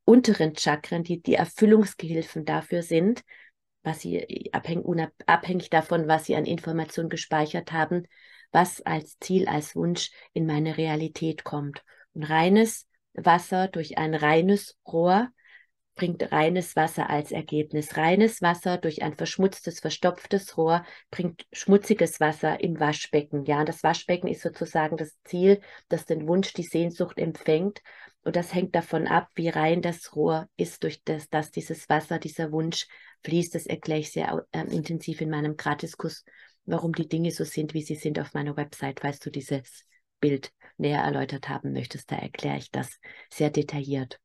unteren 0.05 0.55
Chakren, 0.55 1.03
die 1.03 1.21
die 1.21 1.33
Erfüllungsgehilfen 1.33 2.45
dafür 2.45 2.83
sind, 2.83 3.21
was 3.85 4.01
sie 4.01 4.49
abhängig, 4.51 4.85
abhängig 5.25 5.69
davon, 5.69 6.07
was 6.07 6.25
sie 6.25 6.35
an 6.35 6.45
Informationen 6.45 7.09
gespeichert 7.09 7.71
haben, 7.71 8.07
was 8.51 8.81
als 8.81 9.17
Ziel, 9.19 9.47
als 9.47 9.75
Wunsch 9.75 10.11
in 10.33 10.45
meine 10.45 10.77
Realität 10.77 11.43
kommt. 11.43 11.83
Und 12.13 12.23
reines 12.23 12.87
Wasser 13.13 13.67
durch 13.67 13.97
ein 13.97 14.15
reines 14.15 14.77
Rohr 14.87 15.29
bringt 15.95 16.31
reines 16.31 16.75
Wasser 16.75 17.09
als 17.09 17.31
Ergebnis. 17.31 17.95
Reines 17.95 18.41
Wasser 18.41 18.77
durch 18.77 19.01
ein 19.01 19.15
verschmutztes, 19.15 19.79
verstopftes 19.79 20.57
Rohr 20.57 20.85
bringt 21.09 21.45
schmutziges 21.53 22.19
Wasser 22.19 22.59
im 22.61 22.79
Waschbecken. 22.79 23.45
Ja, 23.45 23.63
das 23.63 23.81
Waschbecken 23.83 24.27
ist 24.27 24.41
sozusagen 24.41 24.97
das 24.97 25.15
Ziel, 25.23 25.61
das 25.87 26.05
den 26.05 26.27
Wunsch, 26.27 26.53
die 26.53 26.63
Sehnsucht 26.63 27.17
empfängt. 27.17 27.81
Und 28.25 28.35
das 28.35 28.55
hängt 28.55 28.73
davon 28.73 29.07
ab, 29.07 29.29
wie 29.35 29.49
rein 29.49 29.83
das 29.83 30.15
Rohr 30.15 30.49
ist, 30.57 30.83
durch 30.83 31.03
das, 31.03 31.29
dass 31.29 31.51
dieses 31.51 31.87
Wasser, 31.89 32.17
dieser 32.17 32.51
Wunsch 32.51 32.87
fließt. 33.23 33.53
Das 33.53 33.67
erkläre 33.67 33.99
ich 33.99 34.11
sehr 34.11 34.45
äh, 34.51 34.61
intensiv 34.61 35.21
in 35.21 35.29
meinem 35.29 35.57
Gratiskurs, 35.57 36.25
warum 36.65 36.93
die 36.93 37.07
Dinge 37.07 37.29
so 37.29 37.43
sind, 37.43 37.75
wie 37.75 37.83
sie 37.83 37.93
sind 37.93 38.19
auf 38.19 38.33
meiner 38.33 38.57
Website. 38.57 39.01
Falls 39.01 39.19
du 39.19 39.29
dieses 39.29 39.85
Bild 40.19 40.51
näher 40.77 41.03
erläutert 41.03 41.49
haben 41.49 41.71
möchtest, 41.71 42.11
da 42.11 42.15
erkläre 42.15 42.57
ich 42.57 42.71
das 42.71 42.99
sehr 43.31 43.51
detailliert. 43.51 44.19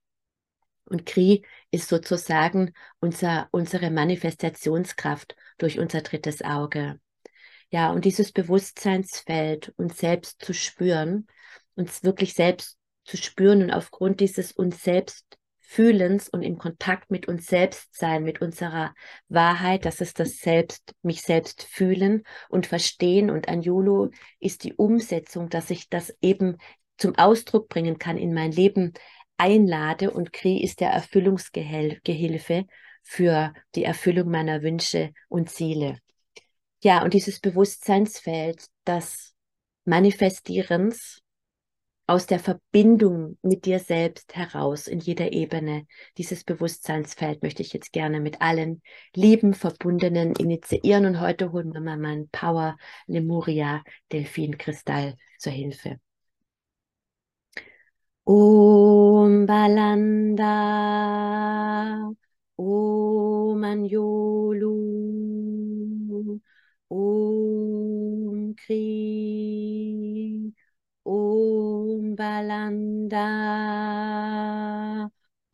Und 0.85 1.05
Kri 1.05 1.45
ist 1.71 1.91
sozusagen 1.91 2.73
unser, 3.01 3.49
unsere 3.51 3.91
Manifestationskraft 3.91 5.37
durch 5.59 5.79
unser 5.79 6.01
drittes 6.01 6.41
Auge. 6.41 6.99
Ja, 7.69 7.93
und 7.93 8.07
dieses 8.07 8.33
Bewusstseinsfeld, 8.33 9.75
uns 9.77 9.99
selbst 9.99 10.43
zu 10.43 10.55
spüren, 10.55 11.27
uns 11.75 12.03
wirklich 12.03 12.33
selbst 12.33 12.80
zu 13.11 13.17
spüren 13.17 13.63
und 13.63 13.71
aufgrund 13.73 14.21
dieses 14.21 14.53
uns 14.53 14.83
selbst 14.83 15.27
Fühlens 15.59 16.29
und 16.29 16.43
im 16.43 16.59
Kontakt 16.59 17.11
mit 17.11 17.29
uns 17.29 17.47
selbst 17.47 17.95
sein, 17.97 18.25
mit 18.25 18.41
unserer 18.41 18.95
Wahrheit, 19.29 19.85
das 19.85 20.01
ist 20.01 20.19
das 20.19 20.39
Selbst, 20.39 20.95
mich 21.03 21.23
selbst 21.23 21.63
fühlen 21.63 22.25
und 22.49 22.67
verstehen. 22.67 23.31
Und 23.31 23.49
Anjulu 23.49 24.11
ist 24.41 24.65
die 24.65 24.75
Umsetzung, 24.75 25.49
dass 25.49 25.71
ich 25.71 25.89
das 25.89 26.13
eben 26.21 26.57
zum 26.99 27.17
Ausdruck 27.17 27.69
bringen 27.69 27.99
kann 27.99 28.17
in 28.17 28.35
mein 28.35 28.53
Leben 28.53 28.95
einlade 29.37 30.11
und 30.11 30.33
Kri 30.33 30.63
ist 30.63 30.81
der 30.81 30.91
Erfüllungsgehilfe 30.91 32.67
für 33.03 33.55
die 33.75 33.85
Erfüllung 33.85 34.31
meiner 34.31 34.63
Wünsche 34.63 35.13
und 35.29 35.51
Ziele. 35.51 35.99
Ja, 36.83 37.03
und 37.03 37.15
dieses 37.15 37.41
Bewusstseinsfeld 37.41 38.67
des 38.87 39.35
Manifestierens 39.85 41.23
aus 42.11 42.27
der 42.27 42.41
Verbindung 42.41 43.39
mit 43.41 43.67
dir 43.67 43.79
selbst 43.79 44.35
heraus 44.35 44.89
in 44.89 44.99
jeder 44.99 45.33
Ebene. 45.33 45.87
Dieses 46.19 46.43
Bewusstseinsfeld 46.43 47.41
möchte 47.45 47.63
ich 47.63 47.73
jetzt 47.73 47.93
gerne 47.93 48.19
mit 48.19 48.43
allen 48.43 48.83
lieben 49.15 49.55
Verbundenen 49.55 50.35
initiieren 50.35 51.07
und 51.07 51.21
heute 51.21 51.53
holen 51.53 51.73
wir 51.73 51.81
mal 51.81 51.99
meinen 51.99 52.29
Power 52.31 52.77
Lemuria 53.07 53.85
Delfin 54.11 54.59
Kristall 54.59 55.17
zur 55.39 55.53
Hilfe. 55.53 56.01
Om 58.25 59.47
Balanda, 59.47 60.47
Om 62.57 63.63
Anjolu, 63.65 64.81
Om 66.89 68.57
Kri, 68.57 70.40
Balanda, 72.21 73.27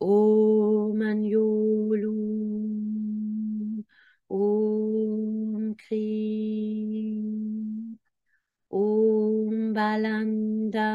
Om 0.01 1.01
Anjolu, 1.01 2.13
Om 4.29 5.75
Kri, 5.75 6.03
Om 8.71 9.73
Balanda, 9.73 10.87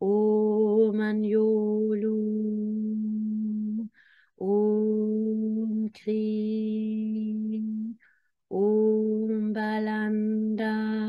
Om 0.00 1.00
Anjolu, 1.00 2.16
Om 4.40 5.88
Kri, 5.94 6.18
Om 8.50 9.52
Balanda, 9.54 11.07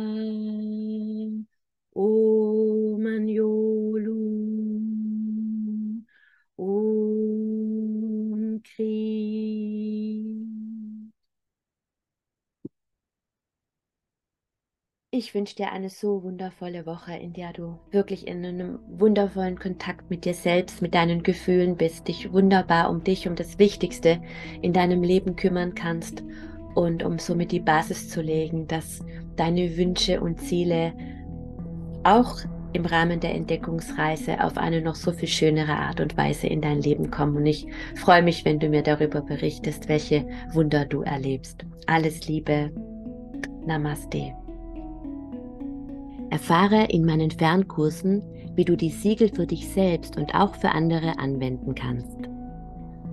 Ich 15.19 15.35
wünsche 15.35 15.57
dir 15.57 15.73
eine 15.73 15.89
so 15.89 16.23
wundervolle 16.23 16.85
Woche, 16.85 17.11
in 17.11 17.33
der 17.33 17.51
du 17.51 17.77
wirklich 17.91 18.25
in 18.25 18.45
einem 18.45 18.79
wundervollen 18.87 19.59
Kontakt 19.59 20.09
mit 20.09 20.23
dir 20.23 20.33
selbst, 20.33 20.81
mit 20.81 20.95
deinen 20.95 21.23
Gefühlen 21.23 21.75
bist, 21.75 22.07
dich 22.07 22.31
wunderbar 22.31 22.89
um 22.89 23.03
dich, 23.03 23.27
um 23.27 23.35
das 23.35 23.59
Wichtigste 23.59 24.21
in 24.61 24.71
deinem 24.71 25.03
Leben 25.03 25.35
kümmern 25.35 25.75
kannst 25.75 26.23
und 26.73 27.03
um 27.03 27.19
somit 27.19 27.51
die 27.51 27.59
Basis 27.59 28.07
zu 28.07 28.21
legen, 28.21 28.69
dass 28.69 29.03
deine 29.35 29.75
Wünsche 29.75 30.21
und 30.21 30.39
Ziele 30.39 30.93
auch 32.05 32.37
im 32.71 32.85
Rahmen 32.85 33.19
der 33.19 33.35
Entdeckungsreise 33.35 34.41
auf 34.41 34.57
eine 34.57 34.81
noch 34.81 34.95
so 34.95 35.11
viel 35.11 35.27
schönere 35.27 35.73
Art 35.73 35.99
und 35.99 36.15
Weise 36.15 36.47
in 36.47 36.61
dein 36.61 36.81
Leben 36.81 37.11
kommen. 37.11 37.35
Und 37.35 37.45
ich 37.45 37.67
freue 37.95 38.23
mich, 38.23 38.45
wenn 38.45 38.59
du 38.59 38.69
mir 38.69 38.83
darüber 38.83 39.19
berichtest, 39.19 39.89
welche 39.89 40.25
Wunder 40.53 40.85
du 40.85 41.01
erlebst. 41.01 41.65
Alles 41.87 42.25
Liebe. 42.25 42.71
Namaste. 43.65 44.38
Erfahre 46.31 46.85
in 46.89 47.05
meinen 47.05 47.31
Fernkursen, 47.31 48.23
wie 48.55 48.65
du 48.65 48.75
die 48.75 48.89
Siegel 48.89 49.29
für 49.29 49.47
dich 49.47 49.67
selbst 49.69 50.17
und 50.17 50.35
auch 50.35 50.55
für 50.55 50.69
andere 50.69 51.17
anwenden 51.17 51.75
kannst. 51.75 52.17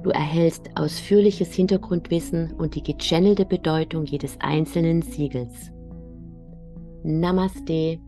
Du 0.02 0.10
erhältst 0.10 0.70
ausführliches 0.76 1.52
Hintergrundwissen 1.52 2.52
und 2.52 2.74
die 2.74 2.82
gechannelte 2.82 3.44
Bedeutung 3.44 4.04
jedes 4.04 4.38
einzelnen 4.40 5.02
Siegels. 5.02 5.72
Namaste 7.02 7.98